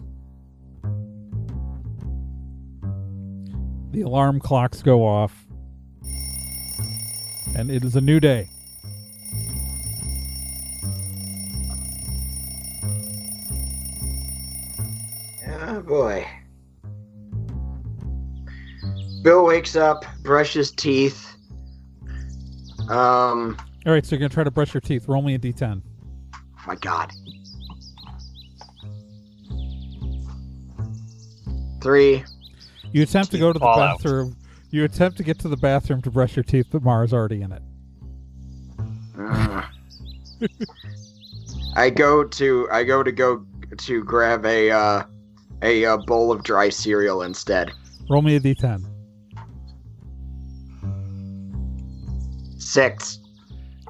the 3.91 4.03
alarm 4.03 4.41
clocks 4.41 4.83
go 4.83 5.07
off, 5.07 5.47
and 7.55 7.71
it 7.71 7.85
is 7.85 7.97
a 7.97 8.01
new 8.01 8.19
day. 8.19 8.49
Oh 15.47 15.83
boy. 15.83 16.27
Bill 19.23 19.45
wakes 19.45 19.77
up, 19.77 20.05
brushes 20.23 20.71
teeth. 20.73 21.37
Um, 22.89 23.57
All 23.87 23.93
right, 23.93 24.05
so 24.05 24.15
you're 24.15 24.19
going 24.19 24.29
to 24.29 24.35
try 24.35 24.45
to 24.45 24.51
brush 24.51 24.75
your 24.75 24.81
teeth. 24.81 25.07
Roll 25.09 25.23
me 25.23 25.35
a 25.35 25.39
d10. 25.39 25.83
My 26.67 26.77
god. 26.77 27.13
Three. 31.81 32.25
You 32.93 33.03
attempt 33.03 33.33
to 33.33 33.39
go 33.39 33.53
to 33.53 33.59
the 33.59 33.65
Fall 33.65 33.81
out. 33.81 33.99
bathroom. 33.99 34.37
You 34.71 34.85
attempt 34.85 35.17
to 35.19 35.23
get 35.25 35.39
to 35.41 35.49
the 35.49 35.57
bathroom 35.57 36.01
to 36.03 36.11
brush 36.11 36.37
your 36.37 36.45
teeth, 36.45 36.67
but 36.71 36.83
Mara's 36.83 37.13
already 37.13 37.43
in 37.43 37.53
it. 37.53 37.63
Ugh. 39.19 39.65
I 41.77 41.91
go 41.91 42.25
to 42.25 42.69
I 42.71 42.85
go 42.85 43.03
to 43.03 43.13
go 43.13 43.45
to 43.79 44.05
grab 44.05 44.45
a 44.45 44.71
uh, 44.71 45.03
a 45.63 45.85
uh, 45.85 45.97
bowl 45.99 46.31
of 46.31 46.43
dry 46.43 46.69
cereal 46.69 47.23
instead. 47.23 47.73
Roll 48.09 48.23
me 48.23 48.37
a 48.37 48.41
d10. 48.41 48.85
Six. 52.59 53.19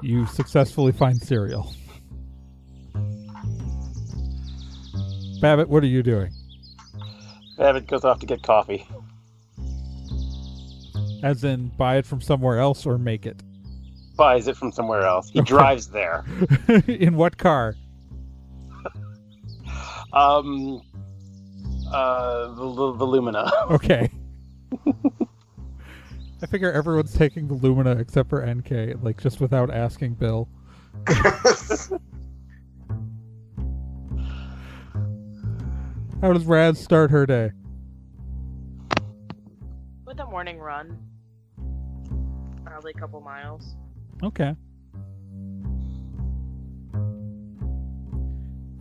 You 0.01 0.25
successfully 0.25 0.91
find 0.91 1.21
cereal. 1.21 1.73
Babbitt, 5.43 5.67
what 5.67 5.83
are 5.83 5.87
you 5.87 6.01
doing? 6.03 6.31
Babbitt 7.57 7.85
goes 7.87 8.05
off 8.05 8.17
to 8.21 8.25
get 8.25 8.41
coffee. 8.43 8.87
As 11.21 11.43
in, 11.43 11.67
buy 11.77 11.97
it 11.97 12.05
from 12.05 12.21
somewhere 12.21 12.59
else 12.59 12.85
or 12.85 12.97
make 12.97 13.25
it? 13.25 13.43
Buys 14.15 14.47
it 14.47 14.55
from 14.55 14.71
somewhere 14.71 15.01
else. 15.01 15.31
He 15.31 15.41
drives 15.45 15.87
there. 15.87 16.23
in 16.87 17.17
what 17.17 17.37
car? 17.37 17.75
Um, 20.13 20.79
uh, 21.91 22.49
the, 22.49 22.73
the, 22.75 22.93
the 22.97 23.03
Lumina. 23.03 23.51
Okay. 23.71 24.11
I 26.41 26.45
figure 26.45 26.71
everyone's 26.71 27.13
taking 27.15 27.47
the 27.47 27.55
Lumina 27.55 27.97
except 27.97 28.29
for 28.29 28.45
NK, 28.45 29.01
like 29.01 29.19
just 29.19 29.41
without 29.41 29.71
asking 29.71 30.13
Bill. 30.13 30.47
How 36.23 36.31
does 36.31 36.45
Raz 36.45 36.79
start 36.79 37.11
her 37.11 37.25
day? 37.25 37.51
With 40.05 40.17
a 40.21 40.25
morning 40.25 40.57
run. 40.57 40.97
Probably 42.63 42.93
a 42.95 42.97
couple 42.97 43.19
miles. 43.19 43.75
Okay. 44.23 44.55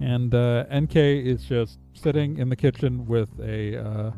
And 0.00 0.32
uh, 0.32 0.66
NK 0.72 0.94
is 0.94 1.42
just 1.42 1.80
sitting 1.94 2.38
in 2.38 2.48
the 2.48 2.54
kitchen 2.54 3.06
with 3.06 3.30
a 3.40 3.76
uh, 3.76 4.10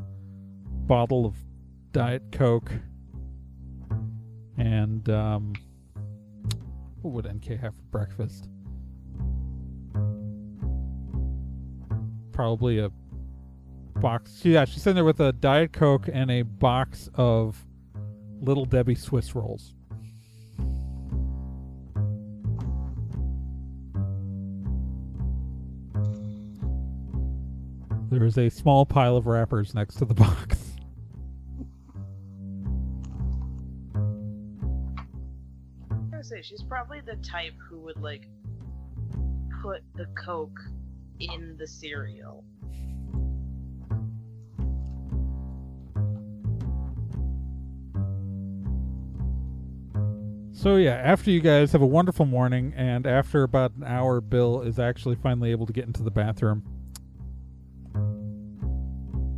bottle 0.87 1.25
of 1.25 1.35
Diet 1.93 2.25
Coke. 2.31 2.73
And 4.59 5.09
um, 5.09 5.55
what 7.01 7.15
would 7.15 7.35
NK 7.37 7.59
have 7.59 7.75
for 7.75 7.85
breakfast? 7.85 8.51
Probably 12.31 12.81
a 12.81 12.91
box. 14.01 14.45
Yeah, 14.45 14.65
she's 14.65 14.83
sitting 14.83 14.97
there 14.97 15.05
with 15.05 15.21
a 15.21 15.33
Diet 15.33 15.73
Coke 15.73 16.09
and 16.13 16.31
a 16.31 16.43
box 16.43 17.09
of 17.15 17.65
Little 18.41 18.65
Debbie 18.65 18.95
Swiss 18.95 19.35
rolls. 19.35 19.75
There 28.11 28.25
is 28.25 28.39
a 28.39 28.49
small 28.49 28.87
pile 28.87 29.17
of 29.17 29.27
wrappers 29.27 29.75
next 29.75 29.97
to 29.97 30.05
the 30.05 30.15
box. 30.15 30.77
I 35.91 36.17
would 36.17 36.25
say 36.25 36.41
she's 36.43 36.63
probably 36.63 37.01
the 37.01 37.17
type 37.17 37.55
who 37.69 37.81
would 37.81 38.01
like 38.01 38.29
put 39.63 39.83
the 39.95 40.07
coke 40.15 40.61
in 41.19 41.57
the 41.59 41.67
cereal. 41.67 42.45
So 50.65 50.77
yeah, 50.77 50.95
after 50.95 51.31
you 51.31 51.41
guys 51.43 51.73
have 51.73 51.83
a 51.83 51.87
wonderful 51.87 52.25
morning, 52.25 52.73
and 52.75 53.07
after 53.07 53.43
about 53.43 53.73
an 53.77 53.85
hour, 53.85 54.23
Bill 54.23 54.63
is 54.63 54.79
actually 54.79 55.15
finally 55.17 55.51
able 55.51 55.67
to 55.67 55.75
get 55.75 55.85
into 55.85 56.03
the 56.03 56.11
bathroom. 56.11 56.63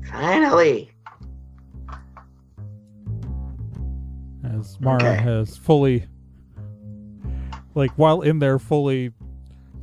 Finally. 0.08 0.88
as 4.44 4.78
Mara 4.78 5.14
Okay. 5.14 5.22
has 5.22 5.56
fully, 5.56 6.06
like, 7.74 7.90
while 7.96 8.20
in 8.20 8.38
there, 8.38 8.60
fully 8.60 9.12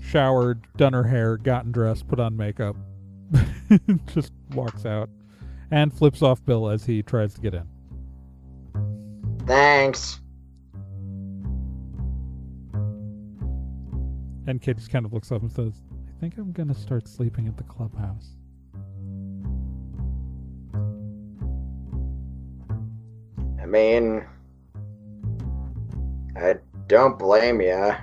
showered, 0.01 0.65
done 0.77 0.93
her 0.93 1.03
hair, 1.03 1.35
gotten 1.35 1.73
dressed, 1.73 2.07
put 2.07 2.21
on 2.21 2.37
makeup, 2.37 2.77
just 4.05 4.31
walks 4.51 4.85
out 4.85 5.09
and 5.71 5.93
flips 5.93 6.21
off 6.21 6.41
Bill 6.45 6.69
as 6.69 6.85
he 6.85 7.03
tries 7.03 7.33
to 7.33 7.41
get 7.41 7.53
in. 7.53 7.67
Thanks. 9.45 10.21
NK 14.49 14.63
just 14.77 14.89
kind 14.91 15.05
of 15.05 15.13
looks 15.13 15.31
up 15.31 15.41
and 15.41 15.51
says, 15.51 15.81
I 16.07 16.19
think 16.19 16.37
I'm 16.37 16.51
going 16.51 16.67
to 16.69 16.75
start 16.75 17.07
sleeping 17.07 17.47
at 17.47 17.57
the 17.57 17.63
clubhouse. 17.63 18.35
I 23.61 23.65
mean, 23.65 24.25
I 26.35 26.55
don't 26.87 27.17
blame 27.17 27.61
ya. 27.61 27.97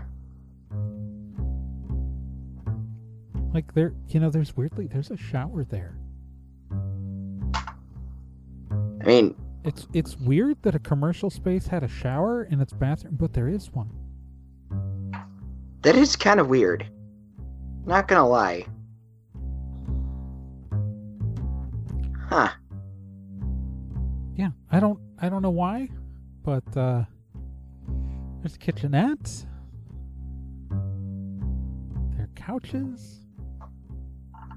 Like, 3.52 3.74
there, 3.74 3.92
you 4.08 4.20
know, 4.20 4.30
there's 4.30 4.56
weirdly, 4.56 4.86
there's 4.86 5.10
a 5.10 5.16
shower 5.16 5.64
there. 5.64 5.96
I 6.72 6.76
mean, 9.06 9.34
It's 9.64 9.86
it's 9.92 10.16
weird 10.16 10.62
that 10.62 10.74
a 10.74 10.78
commercial 10.78 11.28
space 11.30 11.66
had 11.66 11.82
a 11.82 11.88
shower 11.88 12.44
in 12.44 12.60
its 12.60 12.72
bathroom, 12.72 13.16
but 13.18 13.32
there 13.34 13.48
is 13.48 13.70
one. 13.72 13.90
That 15.82 15.96
is 15.96 16.16
kind 16.16 16.40
of 16.40 16.48
weird. 16.48 16.86
Not 17.86 18.08
gonna 18.08 18.28
lie. 18.28 18.66
Huh. 22.28 22.50
Yeah, 24.36 24.50
I 24.70 24.78
don't 24.80 24.98
I 25.18 25.28
don't 25.28 25.42
know 25.42 25.50
why, 25.50 25.88
but 26.44 26.64
uh 26.76 27.04
there's 28.40 28.54
a 28.54 28.58
kitchenette. 28.58 29.46
There 30.70 32.24
are 32.24 32.30
couches. 32.36 33.26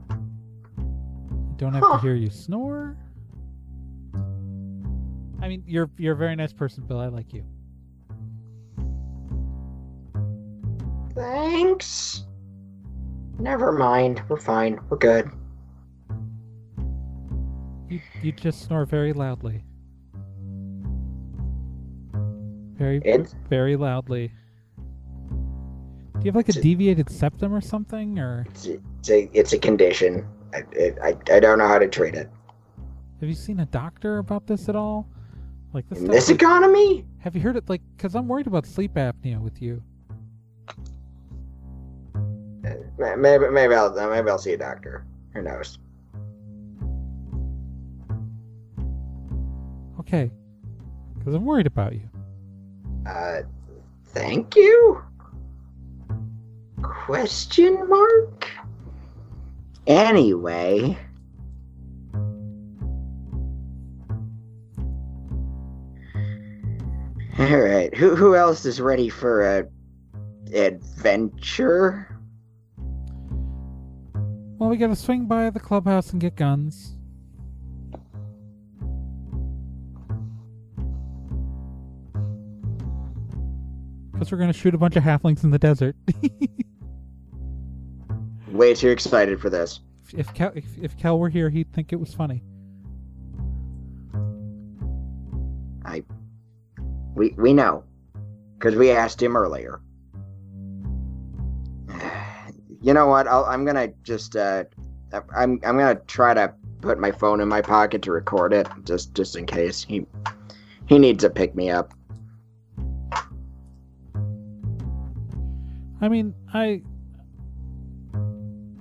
You 0.09 1.55
don't 1.57 1.73
have 1.73 1.83
Huh. 1.83 1.95
to 1.97 2.01
hear 2.01 2.15
you 2.15 2.29
snore. 2.29 2.97
I 5.41 5.47
mean, 5.49 5.63
you're 5.65 5.89
you're 5.97 6.13
a 6.13 6.17
very 6.17 6.35
nice 6.35 6.53
person, 6.53 6.85
Bill. 6.85 6.99
I 6.99 7.07
like 7.07 7.33
you. 7.33 7.43
Thanks. 11.15 12.23
Never 13.39 13.71
mind. 13.71 14.21
We're 14.29 14.37
fine. 14.39 14.79
We're 14.89 14.97
good. 14.97 15.29
You 17.89 17.99
you 18.21 18.31
just 18.31 18.61
snore 18.63 18.85
very 18.85 19.13
loudly. 19.13 19.63
Very 22.75 23.01
It's 23.05 23.35
very 23.49 23.75
loudly. 23.75 24.31
Do 25.27 26.19
you 26.21 26.29
have 26.29 26.35
like 26.35 26.47
a 26.47 26.51
It's- 26.51 26.63
deviated 26.63 27.09
septum 27.09 27.53
or 27.53 27.61
something, 27.61 28.17
or 28.19 28.45
it's, 28.49 28.65
it's 28.65 29.09
a 29.09 29.29
it's 29.33 29.53
a 29.53 29.59
condition. 29.59 30.25
I, 30.53 30.63
I 31.03 31.17
I 31.31 31.39
don't 31.39 31.57
know 31.57 31.67
how 31.67 31.79
to 31.79 31.87
treat 31.87 32.15
it. 32.15 32.29
have 33.19 33.29
you 33.29 33.35
seen 33.35 33.59
a 33.59 33.65
doctor 33.65 34.19
about 34.19 34.47
this 34.47 34.69
at 34.69 34.75
all? 34.75 35.07
Like 35.73 35.87
this. 35.89 35.99
This 35.99 36.29
like- 36.29 36.41
economy? 36.41 37.05
have 37.19 37.35
you 37.35 37.41
heard 37.41 37.55
it? 37.55 37.69
Like, 37.69 37.81
because 37.95 38.15
I'm 38.15 38.27
worried 38.27 38.47
about 38.47 38.65
sleep 38.65 38.93
apnea 38.95 39.39
with 39.39 39.61
you. 39.61 39.81
Maybe 42.97 43.49
maybe 43.49 43.73
I'll 43.73 43.93
maybe 44.09 44.29
I'll 44.29 44.37
see 44.37 44.53
a 44.53 44.57
doctor. 44.57 45.05
Who 45.33 45.41
knows? 45.41 45.79
Okay, 49.99 50.31
because 51.17 51.33
I'm 51.33 51.45
worried 51.45 51.67
about 51.67 51.93
you. 51.93 52.09
Uh, 53.07 53.41
thank 54.05 54.55
you. 54.55 55.01
Question 56.81 57.87
mark. 57.89 58.47
Anyway. 59.87 60.97
All 67.39 67.57
right. 67.57 67.93
Who 67.95 68.15
who 68.15 68.35
else 68.35 68.65
is 68.65 68.79
ready 68.79 69.09
for 69.09 69.41
a 69.41 69.67
adventure? 70.53 72.12
Well, 74.57 74.69
we 74.69 74.77
gotta 74.77 74.95
swing 74.95 75.25
by 75.25 75.49
the 75.49 75.59
clubhouse 75.59 76.11
and 76.11 76.21
get 76.21 76.35
guns. 76.35 76.95
Because 84.11 84.31
we're 84.31 84.37
gonna 84.37 84.53
shoot 84.53 84.73
a 84.73 84.77
bunch 84.77 84.95
of 84.95 85.03
halflings 85.03 85.43
in 85.43 85.51
the 85.51 85.59
desert. 85.59 85.95
Way 88.51 88.73
too 88.75 88.89
excited 88.89 89.41
for 89.41 89.49
this. 89.49 89.81
if 90.15 90.33
Kel, 90.33 90.51
if, 90.55 90.65
if 90.81 90.97
Kel 90.97 91.19
were 91.19 91.29
here, 91.29 91.49
he'd 91.49 91.73
think 91.73 91.91
it 91.91 91.99
was 91.99 92.13
funny. 92.13 92.43
I. 95.83 96.03
We 97.15 97.33
we 97.37 97.53
know, 97.53 97.83
because 98.57 98.75
we 98.75 98.91
asked 98.91 99.21
him 99.21 99.35
earlier. 99.35 99.81
You 102.83 102.93
know 102.93 103.07
what? 103.07 103.27
I'll, 103.27 103.45
I'm 103.45 103.63
gonna 103.63 103.87
just 104.03 104.35
uh, 104.35 104.65
I'm 105.13 105.59
I'm 105.63 105.77
gonna 105.77 105.95
try 106.05 106.33
to 106.33 106.53
put 106.81 106.99
my 106.99 107.11
phone 107.11 107.39
in 107.39 107.47
my 107.47 107.61
pocket 107.61 108.01
to 108.03 108.11
record 108.11 108.51
it, 108.51 108.67
just 108.83 109.13
just 109.13 109.37
in 109.37 109.45
case 109.45 109.83
he 109.83 110.05
he 110.87 110.99
needs 110.99 111.23
to 111.23 111.29
pick 111.29 111.55
me 111.55 111.69
up. 111.69 111.93
I 116.01 116.09
mean, 116.09 116.35
I, 116.53 116.81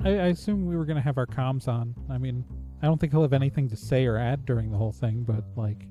I, 0.04 0.08
I 0.08 0.26
assume 0.26 0.66
we 0.66 0.76
were 0.76 0.84
gonna 0.84 1.00
have 1.00 1.16
our 1.16 1.26
comms 1.26 1.68
on. 1.68 1.94
I 2.10 2.18
mean, 2.18 2.44
I 2.82 2.86
don't 2.86 3.00
think 3.00 3.12
he'll 3.12 3.22
have 3.22 3.32
anything 3.32 3.68
to 3.68 3.76
say 3.76 4.04
or 4.06 4.18
add 4.18 4.44
during 4.44 4.72
the 4.72 4.76
whole 4.76 4.90
thing, 4.90 5.22
but 5.22 5.44
like, 5.54 5.86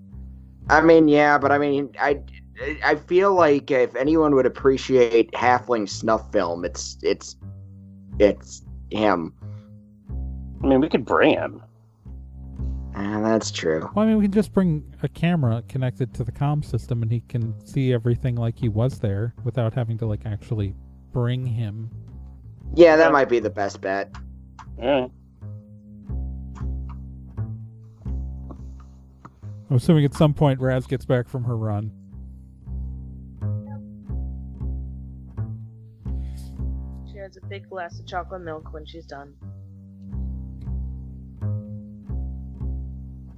I 0.70 0.82
mean, 0.82 1.08
yeah, 1.08 1.38
but 1.38 1.54
I 1.54 1.58
mean, 1.58 1.96
I 1.98 2.20
I 2.84 2.96
feel 2.96 3.34
like 3.34 3.72
if 3.72 3.96
anyone 3.96 4.36
would 4.36 4.46
appreciate 4.46 5.32
Halfling 5.32 5.88
snuff 5.88 6.30
film, 6.34 6.66
it's 6.66 6.98
it's 7.02 7.38
it's 8.22 8.64
him. 8.90 9.34
I 10.64 10.68
mean, 10.68 10.80
we 10.80 10.90
could 10.90 11.06
bring 11.06 11.34
him. 11.34 11.62
Ah, 12.96 13.22
that's 13.22 13.52
true. 13.52 13.90
well, 13.96 14.06
I 14.06 14.08
mean, 14.10 14.18
we 14.18 14.26
can 14.26 14.32
just 14.34 14.54
bring 14.54 14.84
a 15.02 15.08
camera 15.08 15.64
connected 15.70 16.14
to 16.16 16.24
the 16.24 16.32
comm 16.32 16.64
system, 16.64 17.02
and 17.02 17.12
he 17.12 17.22
can 17.22 17.56
see 17.66 17.94
everything 17.94 18.36
like 18.36 18.58
he 18.60 18.70
was 18.70 19.00
there 19.00 19.34
without 19.44 19.74
having 19.74 19.98
to 20.00 20.06
like 20.06 20.26
actually 20.26 20.76
bring 21.14 21.46
him. 21.46 21.90
Yeah, 22.76 22.96
that 22.98 23.06
Yeah. 23.08 23.12
might 23.12 23.30
be 23.30 23.40
the 23.40 23.50
best 23.50 23.82
bet. 23.82 24.14
Yeah. 24.78 25.08
I'm 29.70 29.78
assuming 29.78 30.04
at 30.04 30.14
some 30.14 30.34
point 30.34 30.60
Raz 30.60 30.86
gets 30.86 31.06
back 31.06 31.30
from 31.30 31.46
her 31.46 31.56
run. 31.56 31.92
Big 37.52 37.70
glass 37.70 38.00
of 38.00 38.08
chocolate 38.08 38.44
milk 38.44 38.72
when 38.72 38.86
she's 38.86 39.06
done. 39.06 39.34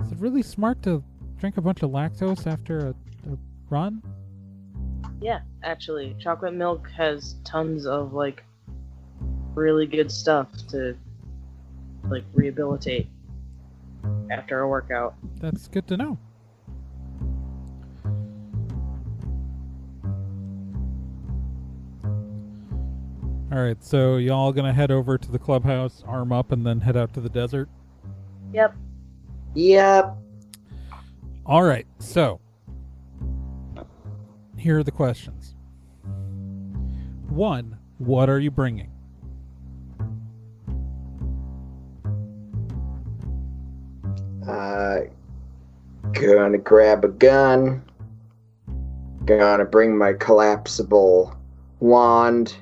Is 0.05 0.11
it 0.11 0.19
really 0.19 0.43
smart 0.43 0.83
to 0.83 1.03
drink 1.39 1.57
a 1.57 1.61
bunch 1.61 1.81
of 1.81 1.89
lactose 1.89 2.45
after 2.45 2.77
a, 2.77 2.89
a 2.91 3.37
run? 3.71 4.03
Yeah, 5.19 5.39
actually, 5.63 6.15
chocolate 6.19 6.53
milk 6.53 6.87
has 6.95 7.37
tons 7.43 7.87
of 7.87 8.13
like 8.13 8.43
really 9.55 9.87
good 9.87 10.11
stuff 10.11 10.47
to 10.67 10.95
like 12.07 12.23
rehabilitate 12.35 13.07
after 14.29 14.59
a 14.59 14.67
workout. 14.67 15.15
That's 15.39 15.67
good 15.67 15.87
to 15.87 15.97
know. 15.97 16.19
All 23.53 23.59
right, 23.59 23.83
so 23.83 24.17
y'all 24.17 24.51
gonna 24.51 24.73
head 24.73 24.89
over 24.89 25.15
to 25.15 25.31
the 25.31 25.37
clubhouse, 25.37 26.03
arm 26.07 26.31
up, 26.31 26.51
and 26.51 26.65
then 26.65 26.79
head 26.79 26.97
out 26.97 27.13
to 27.13 27.21
the 27.21 27.29
desert. 27.29 27.69
Yep. 28.51 28.75
Yep. 29.53 30.17
All 31.45 31.61
right, 31.61 31.85
so 31.99 32.41
here 34.57 34.79
are 34.79 34.83
the 34.83 34.89
questions. 34.89 35.53
one, 37.29 37.77
what 37.99 38.27
are 38.27 38.39
you 38.39 38.49
bringing? 38.49 38.89
Uh, 44.47 45.01
gonna 46.13 46.57
grab 46.57 47.05
a 47.05 47.09
gun. 47.09 47.83
Gonna 49.25 49.65
bring 49.65 49.95
my 49.95 50.13
collapsible 50.13 51.37
wand. 51.81 52.55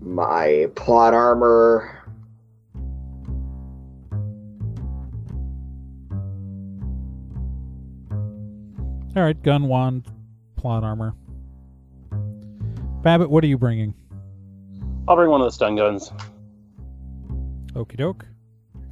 My 0.00 0.66
plot 0.74 1.14
armor. 1.14 1.96
All 9.16 9.24
right, 9.24 9.40
gun, 9.42 9.64
wand, 9.68 10.06
plot 10.56 10.84
armor. 10.84 11.14
Babbitt, 13.02 13.28
what 13.28 13.42
are 13.42 13.48
you 13.48 13.58
bringing? 13.58 13.94
I'll 15.08 15.16
bring 15.16 15.30
one 15.30 15.40
of 15.40 15.46
the 15.46 15.52
stun 15.52 15.76
guns. 15.76 16.12
Okie 17.72 17.96
doke. 17.96 18.24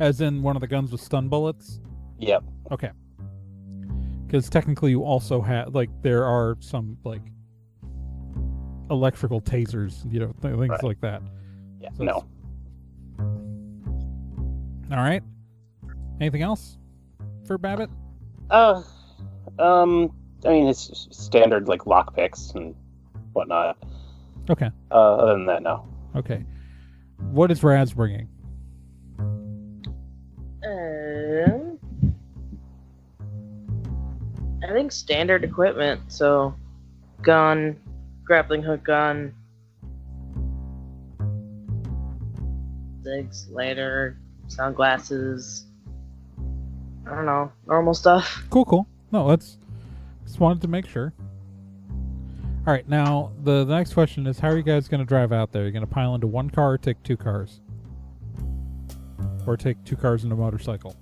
As 0.00 0.20
in 0.20 0.42
one 0.42 0.56
of 0.56 0.60
the 0.60 0.66
guns 0.66 0.92
with 0.92 1.00
stun 1.00 1.28
bullets? 1.28 1.80
Yep. 2.18 2.44
Okay. 2.70 2.90
Because 4.26 4.50
technically, 4.50 4.90
you 4.90 5.04
also 5.04 5.40
have, 5.40 5.74
like, 5.74 5.90
there 6.02 6.24
are 6.24 6.56
some, 6.60 6.98
like, 7.04 7.22
electrical 8.90 9.40
tasers, 9.40 10.10
you 10.12 10.20
know, 10.20 10.34
th- 10.42 10.56
things 10.56 10.68
Right. 10.70 10.82
like 10.82 11.00
that. 11.00 11.22
Yeah. 11.80 11.90
So 11.96 12.04
no. 12.04 12.24
All 14.90 14.96
right. 14.96 15.22
Anything 16.20 16.42
else 16.42 16.78
for 17.46 17.58
Babbitt? 17.58 17.90
Uh, 18.50 18.82
um, 19.58 20.12
I 20.44 20.48
mean 20.50 20.66
it's 20.68 21.08
standard 21.10 21.68
like 21.68 21.86
lock 21.86 22.14
picks 22.16 22.52
and 22.52 22.74
whatnot. 23.32 23.76
Okay. 24.50 24.70
Uh, 24.90 25.14
other 25.16 25.32
than 25.34 25.46
that, 25.46 25.62
no. 25.62 25.86
Okay. 26.16 26.44
What 27.30 27.50
is 27.50 27.62
Raz 27.62 27.92
bringing? 27.92 28.28
Um, 30.66 31.78
I 34.62 34.72
think 34.72 34.90
standard 34.92 35.44
equipment. 35.44 36.00
So, 36.08 36.54
gun, 37.22 37.76
grappling 38.28 38.62
hook 38.62 38.84
gun, 38.84 39.34
zigs, 43.02 43.50
lighter, 43.50 44.18
sunglasses. 44.48 45.64
I 47.06 47.14
don't 47.14 47.24
know, 47.24 47.50
normal 47.66 47.94
stuff. 47.94 48.44
Cool, 48.50 48.66
cool. 48.66 48.86
No, 49.12 49.24
let's 49.24 49.56
just 50.26 50.40
wanted 50.40 50.60
to 50.60 50.68
make 50.68 50.86
sure. 50.86 51.14
All 52.66 52.74
right, 52.74 52.86
now 52.86 53.32
the, 53.44 53.64
the 53.64 53.74
next 53.74 53.94
question 53.94 54.26
is: 54.26 54.38
How 54.38 54.48
are 54.48 54.56
you 54.58 54.62
guys 54.62 54.88
going 54.88 55.00
to 55.00 55.06
drive 55.06 55.32
out 55.32 55.50
there? 55.50 55.62
You're 55.62 55.72
going 55.72 55.86
to 55.86 55.90
pile 55.90 56.14
into 56.14 56.26
one 56.26 56.50
car, 56.50 56.72
or 56.72 56.78
take 56.78 57.02
two 57.02 57.16
cars, 57.16 57.62
or 59.46 59.56
take 59.56 59.82
two 59.84 59.96
cars 59.96 60.22
and 60.24 60.32
a 60.34 60.36
motorcycle? 60.36 60.94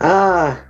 Ah. 0.00 0.64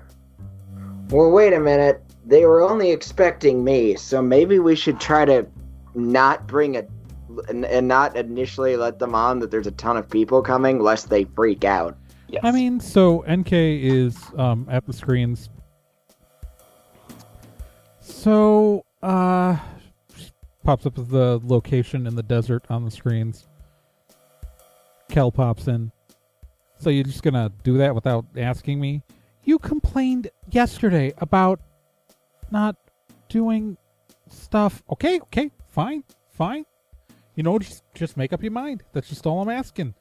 Well, 1.10 1.30
wait 1.30 1.52
a 1.52 1.60
minute. 1.60 2.02
They 2.26 2.44
were 2.44 2.60
only 2.60 2.90
expecting 2.90 3.64
me, 3.64 3.96
so 3.96 4.20
maybe 4.20 4.58
we 4.58 4.76
should 4.76 5.00
try 5.00 5.24
to 5.24 5.46
not 5.94 6.46
bring 6.46 6.76
a 6.76 6.84
and, 7.48 7.64
and 7.64 7.86
not 7.86 8.16
initially 8.16 8.76
let 8.76 8.98
them 8.98 9.14
on 9.14 9.38
that 9.40 9.50
there's 9.50 9.66
a 9.66 9.72
ton 9.72 9.96
of 9.96 10.08
people 10.08 10.42
coming, 10.42 10.80
lest 10.80 11.08
they 11.08 11.24
freak 11.24 11.64
out. 11.64 11.96
Yes. 12.28 12.42
I 12.44 12.50
mean, 12.50 12.80
so 12.80 13.24
NK 13.30 13.52
is 13.52 14.16
um, 14.36 14.66
at 14.70 14.86
the 14.86 14.92
screens. 14.92 15.48
So, 18.00 18.84
uh, 19.02 19.56
pops 20.64 20.84
up 20.84 20.98
with 20.98 21.08
the 21.10 21.40
location 21.44 22.06
in 22.06 22.16
the 22.16 22.22
desert 22.22 22.64
on 22.68 22.84
the 22.84 22.90
screens. 22.90 23.46
Kel 25.08 25.32
pops 25.32 25.68
in. 25.68 25.90
So 26.80 26.90
you're 26.90 27.04
just 27.04 27.22
gonna 27.22 27.50
do 27.62 27.78
that 27.78 27.94
without 27.94 28.26
asking 28.36 28.80
me? 28.80 29.02
You 29.48 29.58
complained 29.58 30.28
yesterday 30.50 31.14
about 31.16 31.58
not 32.50 32.76
doing 33.30 33.78
stuff. 34.28 34.82
Okay, 34.90 35.20
okay, 35.20 35.50
fine, 35.70 36.04
fine. 36.28 36.66
You 37.34 37.44
know, 37.44 37.58
just 37.58 37.82
just 37.94 38.18
make 38.18 38.34
up 38.34 38.42
your 38.42 38.52
mind. 38.52 38.82
That's 38.92 39.08
just 39.08 39.26
all 39.26 39.40
I'm 39.40 39.48
asking. 39.48 39.94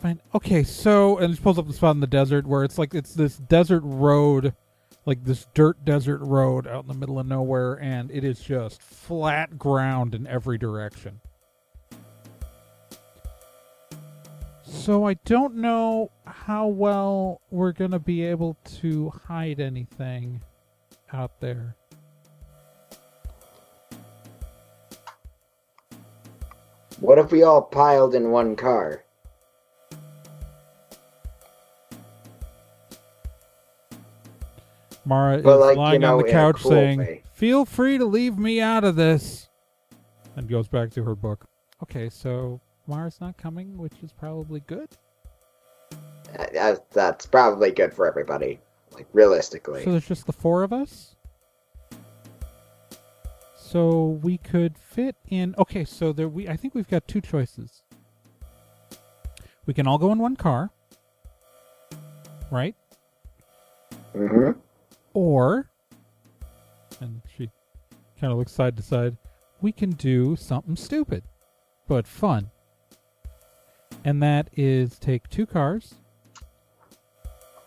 Fine. 0.00 0.22
Okay, 0.32 0.62
so 0.62 1.16
NK 1.16 1.42
pulls 1.42 1.58
up 1.58 1.66
the 1.66 1.72
spot 1.72 1.96
in 1.96 2.00
the 2.00 2.06
desert 2.06 2.46
where 2.46 2.62
it's 2.62 2.78
like 2.78 2.94
it's 2.94 3.14
this 3.14 3.36
desert 3.36 3.82
road, 3.82 4.54
like 5.06 5.24
this 5.24 5.48
dirt 5.52 5.84
desert 5.84 6.20
road 6.20 6.68
out 6.68 6.84
in 6.84 6.88
the 6.88 6.94
middle 6.94 7.18
of 7.18 7.26
nowhere, 7.26 7.80
and 7.82 8.12
it 8.12 8.22
is 8.22 8.38
just 8.38 8.80
flat 8.80 9.58
ground 9.58 10.14
in 10.14 10.28
every 10.28 10.56
direction. 10.56 11.20
So 14.70 15.04
I 15.04 15.14
don't 15.24 15.56
know 15.56 16.10
how 16.24 16.68
well 16.68 17.40
we're 17.50 17.72
gonna 17.72 17.98
be 17.98 18.24
able 18.24 18.56
to 18.80 19.10
hide 19.10 19.58
anything 19.58 20.42
out 21.12 21.40
there. 21.40 21.74
What 27.00 27.18
if 27.18 27.32
we 27.32 27.42
all 27.42 27.60
piled 27.62 28.14
in 28.14 28.30
one 28.30 28.54
car? 28.54 29.04
Mara 35.04 35.42
But, 35.42 35.54
is 35.54 35.60
like, 35.60 35.74
you 35.74 35.80
lying 35.80 36.00
know, 36.02 36.18
on 36.18 36.24
the 36.24 36.30
couch 36.30 36.62
cool 36.62 36.70
saying, 36.70 36.98
way. 37.00 37.22
"Feel 37.32 37.64
free 37.64 37.98
to 37.98 38.04
leave 38.04 38.38
me 38.38 38.60
out 38.60 38.84
of 38.84 38.94
this," 38.96 39.48
and 40.36 40.48
goes 40.48 40.68
back 40.68 40.90
to 40.92 41.04
her 41.04 41.16
book. 41.16 41.46
Okay, 41.82 42.08
so 42.08 42.60
Mara's 42.90 43.20
not 43.20 43.36
coming, 43.36 43.78
which 43.78 43.94
is 44.02 44.12
probably 44.12 44.60
good. 44.66 44.88
Uh, 46.58 46.74
that's 46.92 47.24
probably 47.24 47.70
good 47.70 47.94
for 47.94 48.06
everybody, 48.06 48.60
like 48.92 49.06
realistically. 49.12 49.84
So 49.84 49.92
there's 49.92 50.08
just 50.08 50.26
the 50.26 50.32
four 50.32 50.64
of 50.64 50.72
us. 50.72 51.14
So 53.54 54.18
we 54.22 54.38
could 54.38 54.76
fit 54.76 55.14
in. 55.28 55.54
Okay, 55.56 55.84
so 55.84 56.12
there 56.12 56.28
we. 56.28 56.48
I 56.48 56.56
think 56.56 56.74
we've 56.74 56.88
got 56.88 57.06
two 57.06 57.20
choices. 57.20 57.82
We 59.66 59.72
can 59.72 59.86
all 59.86 59.98
go 59.98 60.10
in 60.10 60.18
one 60.18 60.34
car, 60.34 60.70
right? 62.50 62.74
hmm 64.12 64.50
Or, 65.14 65.70
and 67.00 67.22
she 67.36 67.50
kind 68.20 68.32
of 68.32 68.38
looks 68.38 68.50
side 68.50 68.76
to 68.78 68.82
side, 68.82 69.16
we 69.60 69.70
can 69.70 69.90
do 69.90 70.34
something 70.34 70.74
stupid, 70.74 71.22
but 71.86 72.08
fun. 72.08 72.50
And 74.04 74.22
that 74.22 74.48
is 74.56 74.98
take 74.98 75.28
two 75.28 75.46
cars, 75.46 75.94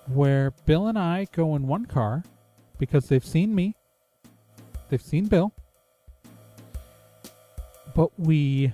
where 0.07 0.51
Bill 0.65 0.87
and 0.87 0.97
I 0.97 1.27
go 1.31 1.55
in 1.55 1.67
one 1.67 1.85
car, 1.85 2.23
because 2.79 3.07
they've 3.07 3.25
seen 3.25 3.53
me, 3.53 3.75
they've 4.89 5.01
seen 5.01 5.27
Bill, 5.27 5.53
but 7.95 8.09
we 8.19 8.73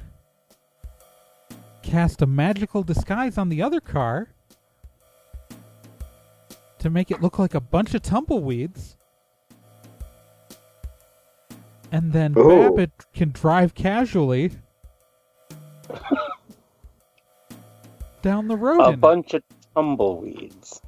cast 1.84 2.22
a 2.22 2.26
magical 2.26 2.84
disguise 2.84 3.38
on 3.38 3.50
the 3.50 3.62
other 3.62 3.82
car 3.82 4.30
to 6.78 6.90
make 6.90 7.12
it 7.12 7.22
look 7.22 7.38
like 7.38 7.54
a 7.54 7.60
bunch 7.60 7.94
of 7.94 8.02
tumbleweeds. 8.02 8.96
And 11.92 12.14
then 12.14 12.38
Ooh. 12.38 12.70
Babbitt 12.70 12.92
can 13.14 13.32
drive 13.32 13.74
casually 13.74 14.52
down 18.22 18.48
the 18.48 18.58
road. 18.58 18.82
a 18.82 18.88
in 18.90 18.94
it. 18.96 19.02
bunch 19.02 19.34
of 19.34 19.44
tumbleweeds. 19.76 20.82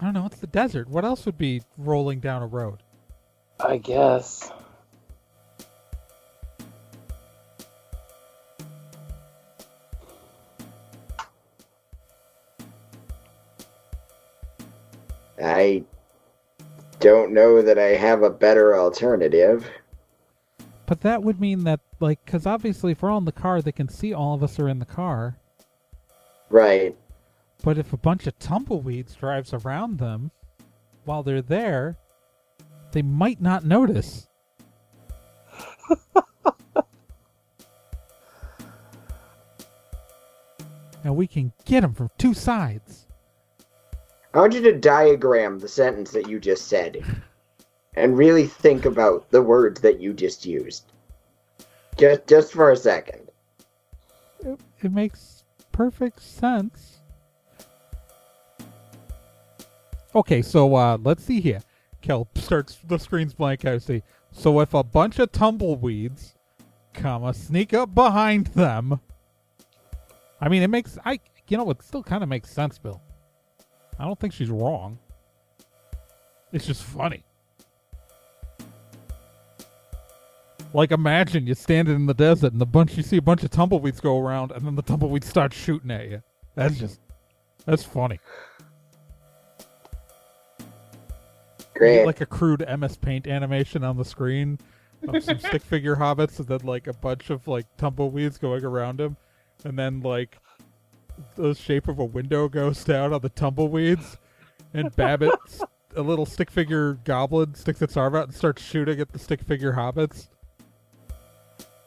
I 0.00 0.04
don't 0.04 0.14
know. 0.14 0.26
It's 0.26 0.38
the 0.38 0.46
desert. 0.46 0.88
What 0.88 1.04
else 1.04 1.26
would 1.26 1.38
be 1.38 1.62
rolling 1.76 2.20
down 2.20 2.42
a 2.42 2.46
road? 2.46 2.82
I 3.60 3.78
guess. 3.78 4.52
I 15.42 15.84
don't 17.00 17.32
know 17.32 17.62
that 17.62 17.78
I 17.78 17.88
have 17.94 18.22
a 18.22 18.30
better 18.30 18.76
alternative. 18.76 19.68
But 20.86 21.00
that 21.02 21.22
would 21.22 21.40
mean 21.40 21.64
that, 21.64 21.80
like, 22.00 22.24
because 22.24 22.46
obviously 22.46 22.92
if 22.92 23.02
we're 23.02 23.10
all 23.10 23.18
in 23.18 23.24
the 23.24 23.32
car, 23.32 23.60
they 23.60 23.72
can 23.72 23.88
see 23.88 24.12
all 24.12 24.34
of 24.34 24.42
us 24.42 24.58
are 24.58 24.68
in 24.68 24.78
the 24.78 24.86
car. 24.86 25.36
Right. 26.50 26.96
But 27.62 27.78
if 27.78 27.92
a 27.92 27.96
bunch 27.96 28.26
of 28.26 28.38
tumbleweeds 28.38 29.14
drives 29.14 29.52
around 29.52 29.98
them 29.98 30.30
while 31.04 31.22
they're 31.22 31.42
there, 31.42 31.96
they 32.92 33.02
might 33.02 33.40
not 33.40 33.64
notice. 33.64 34.28
and 41.04 41.16
we 41.16 41.26
can 41.26 41.52
get 41.64 41.80
them 41.80 41.94
from 41.94 42.10
two 42.18 42.34
sides. 42.34 43.06
I 44.34 44.40
want 44.40 44.54
you 44.54 44.60
to 44.62 44.78
diagram 44.78 45.58
the 45.58 45.68
sentence 45.68 46.10
that 46.12 46.28
you 46.28 46.38
just 46.38 46.68
said 46.68 47.02
and 47.94 48.16
really 48.16 48.46
think 48.46 48.84
about 48.84 49.30
the 49.30 49.42
words 49.42 49.80
that 49.80 50.00
you 50.00 50.12
just 50.12 50.46
used. 50.46 50.92
Just 51.98 52.26
just 52.26 52.52
for 52.52 52.70
a 52.70 52.76
second. 52.76 53.28
It, 54.40 54.60
it 54.82 54.92
makes 54.92 55.44
perfect 55.72 56.22
sense. 56.22 56.98
Okay, 60.14 60.42
so 60.42 60.74
uh, 60.74 60.96
let's 61.02 61.24
see 61.24 61.40
here. 61.40 61.60
Kel 62.00 62.28
starts 62.36 62.78
the 62.86 62.98
screen's 62.98 63.34
blank. 63.34 63.64
I 63.64 63.78
see. 63.78 64.02
So 64.30 64.60
if 64.60 64.74
a 64.74 64.84
bunch 64.84 65.18
of 65.18 65.32
tumbleweeds, 65.32 66.34
comma, 66.94 67.34
sneak 67.34 67.74
up 67.74 67.94
behind 67.94 68.48
them. 68.48 69.00
I 70.40 70.48
mean, 70.48 70.62
it 70.62 70.68
makes 70.68 70.98
I 71.04 71.18
you 71.48 71.56
know 71.56 71.68
it 71.70 71.82
still 71.82 72.02
kind 72.02 72.22
of 72.22 72.28
makes 72.28 72.50
sense, 72.50 72.78
Bill. 72.78 73.02
I 73.98 74.04
don't 74.04 74.18
think 74.18 74.32
she's 74.32 74.50
wrong. 74.50 74.98
It's 76.52 76.66
just 76.66 76.84
funny. 76.84 77.24
Like 80.74 80.92
imagine 80.92 81.46
you're 81.46 81.56
standing 81.56 81.94
in 81.94 82.06
the 82.06 82.14
desert 82.14 82.52
and 82.52 82.60
the 82.60 82.66
bunch 82.66 82.96
you 82.96 83.02
see 83.02 83.16
a 83.16 83.22
bunch 83.22 83.42
of 83.42 83.50
tumbleweeds 83.50 84.00
go 84.00 84.18
around 84.20 84.52
and 84.52 84.66
then 84.66 84.74
the 84.74 84.82
tumbleweeds 84.82 85.26
start 85.26 85.52
shooting 85.52 85.90
at 85.90 86.08
you. 86.08 86.22
That's 86.54 86.74
mm-hmm. 86.74 86.80
just 86.80 87.00
that's 87.64 87.82
funny. 87.82 88.20
You 90.58 90.66
Great. 91.74 91.94
get 91.96 92.06
like 92.06 92.20
a 92.20 92.26
crude 92.26 92.64
MS 92.78 92.96
Paint 92.96 93.26
animation 93.26 93.84
on 93.84 93.96
the 93.96 94.04
screen 94.04 94.58
of 95.06 95.22
some 95.22 95.38
stick 95.38 95.62
figure 95.62 95.96
hobbits 95.96 96.38
and 96.38 96.48
then 96.48 96.60
like 96.64 96.86
a 96.86 96.92
bunch 96.92 97.30
of 97.30 97.46
like 97.48 97.64
tumbleweeds 97.76 98.38
going 98.38 98.64
around 98.64 99.00
him 99.00 99.16
and 99.64 99.78
then 99.78 100.00
like 100.00 100.38
the 101.34 101.54
shape 101.54 101.88
of 101.88 101.98
a 101.98 102.04
window 102.04 102.48
goes 102.48 102.84
down 102.84 103.12
on 103.12 103.20
the 103.20 103.28
tumbleweeds 103.28 104.18
and 104.74 104.94
Babbitt 104.94 105.32
a 105.96 106.02
little 106.02 106.26
stick 106.26 106.50
figure 106.50 106.94
goblin 107.04 107.54
sticks 107.54 107.80
its 107.82 107.96
arm 107.96 108.14
out 108.14 108.24
and 108.24 108.34
starts 108.34 108.62
shooting 108.62 109.00
at 109.00 109.12
the 109.12 109.18
stick 109.18 109.40
figure 109.42 109.72
hobbits. 109.72 110.28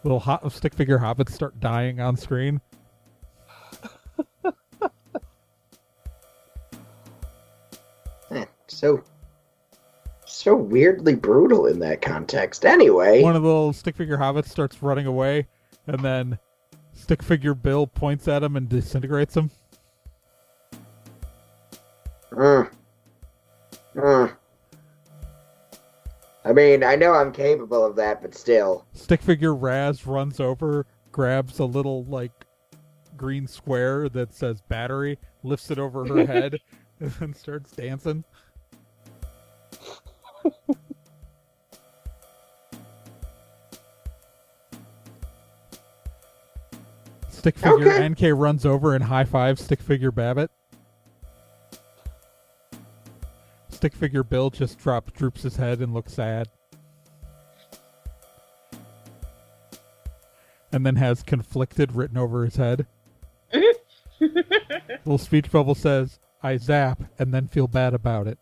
Little 0.04 0.20
hot 0.20 0.49
stick 0.52 0.74
figure 0.74 0.97
hobbits 0.97 1.32
start 1.32 1.60
dying 1.60 1.99
on 1.99 2.18
screen. 2.18 2.62
Eh, 8.32 8.45
so 8.68 9.04
so 10.26 10.56
weirdly 10.56 11.16
brutal 11.16 11.68
in 11.68 11.80
that 11.80 12.02
context. 12.02 12.66
Anyway, 12.66 13.22
One 13.22 13.36
of 13.36 13.41
the 13.41 13.47
little 13.47 13.74
stick 13.74 13.97
figure 13.97 14.18
hobbits 14.18 14.47
starts 14.47 14.82
running 14.82 15.06
away, 15.06 15.47
and 15.88 15.99
then 15.99 16.39
stick 16.93 17.22
figure 17.22 17.54
Bill 17.54 17.86
points 17.86 18.30
at 18.30 18.41
him 18.41 18.56
and 18.56 18.70
disintegrates 18.70 19.36
him. 19.36 19.52
Mm. 22.32 22.72
Mm. 23.95 24.36
I 26.43 26.53
mean, 26.53 26.83
I 26.83 26.95
know 26.95 27.13
I'm 27.13 27.31
capable 27.31 27.85
of 27.85 27.95
that, 27.97 28.21
but 28.21 28.33
still. 28.33 28.85
Stick 28.93 29.21
figure 29.21 29.53
Raz 29.53 30.07
runs 30.07 30.39
over, 30.39 30.85
grabs 31.11 31.59
a 31.59 31.65
little 31.65 32.03
like 32.05 32.31
green 33.15 33.45
square 33.45 34.09
that 34.09 34.33
says 34.33 34.61
battery, 34.61 35.19
lifts 35.43 35.69
it 35.69 35.77
over 35.77 36.05
her 36.05 36.25
head, 36.25 36.57
and 36.99 37.11
then 37.11 37.33
starts 37.33 37.71
dancing. 37.71 38.23
Stick 47.29 47.57
figure 47.57 47.91
Okay. 47.91 48.09
NK 48.09 48.39
runs 48.39 48.65
over 48.65 48.93
and 48.93 49.03
high 49.03 49.23
fives 49.23 49.63
stick 49.63 49.81
figure 49.81 50.11
Babbitt. 50.11 50.51
Stick 53.82 53.95
figure 53.95 54.23
Bill 54.23 54.51
just 54.51 54.77
drops, 54.77 55.11
droops 55.13 55.41
his 55.41 55.55
head 55.55 55.79
and 55.79 55.91
looks 55.91 56.13
sad. 56.13 56.47
And 60.71 60.86
then 60.86 60.97
has 60.97 61.23
conflicted 61.23 61.95
written 61.95 62.15
over 62.15 62.45
his 62.45 62.57
head. 62.57 62.86
Little 64.19 65.17
speech 65.17 65.49
bubble 65.49 65.73
says, 65.73 66.19
I 66.43 66.57
zap 66.57 67.01
and 67.17 67.34
then 67.34 67.47
feel 67.47 67.67
bad 67.67 67.95
about 67.95 68.27
it. 68.27 68.38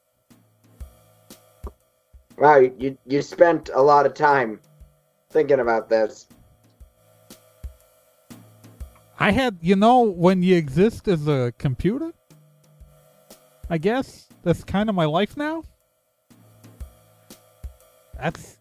Wow, 2.37 2.57
you 2.57 2.97
you 3.05 3.21
spent 3.21 3.69
a 3.73 3.81
lot 3.81 4.05
of 4.05 4.13
time 4.13 4.59
thinking 5.29 5.61
about 5.61 5.87
this. 5.87 6.27
I 9.17 9.31
had, 9.31 9.57
you 9.61 9.77
know, 9.77 10.01
when 10.01 10.43
you 10.43 10.57
exist 10.57 11.07
as 11.07 11.29
a 11.29 11.53
computer, 11.57 12.11
I 13.69 13.77
guess 13.77 14.27
that's 14.43 14.63
kind 14.63 14.89
of 14.89 14.95
my 14.95 15.05
life 15.05 15.37
now. 15.37 15.63
That's 18.17 18.57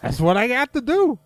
that's 0.00 0.20
what 0.20 0.36
I 0.36 0.48
got 0.48 0.72
to 0.72 0.80
do. 0.80 1.18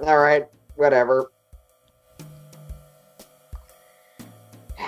All 0.00 0.18
right, 0.18 0.46
whatever. 0.76 1.32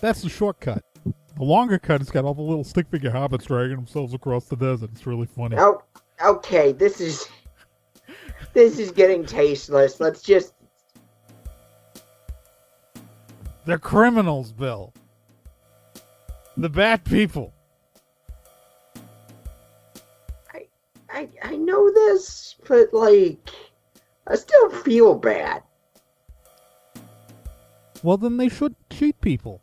That's 0.00 0.20
the 0.22 0.28
shortcut. 0.28 0.84
The 1.36 1.42
longer 1.42 1.78
cut 1.78 2.00
has 2.00 2.10
got 2.10 2.24
all 2.24 2.34
the 2.34 2.42
little 2.42 2.64
stick 2.64 2.88
figure 2.88 3.10
hobbits 3.10 3.46
dragging 3.46 3.76
themselves 3.76 4.12
across 4.12 4.46
the 4.46 4.56
desert. 4.56 4.90
It's 4.92 5.06
really 5.06 5.26
funny. 5.26 5.56
Oh, 5.58 5.82
okay. 6.22 6.72
This 6.72 7.00
is 7.00 7.28
this 8.54 8.78
is 8.78 8.90
getting 8.90 9.26
tasteless. 9.26 10.00
Let's 10.00 10.22
just 10.22 10.54
They're 13.66 13.78
criminals, 13.78 14.52
Bill. 14.52 14.92
The 16.56 16.68
bad 16.68 17.04
people. 17.04 17.52
I 20.52 20.66
I 21.10 21.28
I 21.42 21.56
know 21.56 21.92
this, 21.92 22.56
but 22.68 22.94
like 22.94 23.50
I 24.26 24.36
still 24.36 24.70
feel 24.70 25.14
bad. 25.14 25.62
Well, 28.02 28.18
then 28.18 28.36
they 28.36 28.50
should 28.50 28.76
cheat 28.90 29.20
people. 29.20 29.60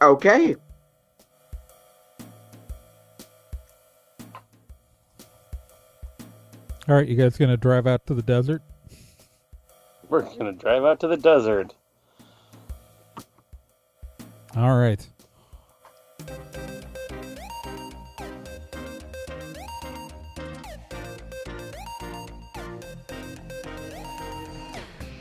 Okay. 0.00 0.56
All 6.88 6.94
right, 6.94 7.06
you 7.06 7.16
guys 7.16 7.36
gonna 7.36 7.56
drive 7.56 7.86
out 7.86 8.06
to 8.06 8.14
the 8.14 8.22
desert? 8.22 8.62
We're 10.08 10.22
gonna 10.22 10.52
drive 10.52 10.84
out 10.84 11.00
to 11.00 11.08
the 11.08 11.16
desert. 11.16 11.74
All 14.56 14.78
right. 14.78 15.06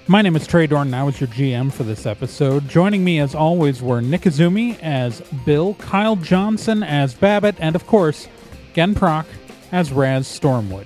My 0.10 0.22
name 0.22 0.38
is 0.38 0.47
Trey 0.47 0.68
Dorn, 0.68 0.88
and 0.88 0.95
I 0.95 1.03
was 1.03 1.20
your 1.20 1.28
GM 1.28 1.70
for 1.70 1.84
this 1.84 2.05
episode. 2.05 2.70
Joining 2.70 3.03
me, 3.03 3.20
as 3.20 3.36
always, 3.36 3.82
were 3.82 3.99
Nick 3.99 4.22
Izumi 4.22 4.80
as 4.82 5.20
Bill, 5.45 5.74
Kyle 5.74 6.16
Johnson 6.16 6.82
as 6.82 7.14
Babbitt, 7.14 7.58
and 7.60 7.76
of 7.76 7.86
course, 7.86 8.30
Gen 8.74 8.95
Proc 8.95 9.26
as 9.74 9.91
Raz 9.91 10.26
Stormwood. 10.26 10.86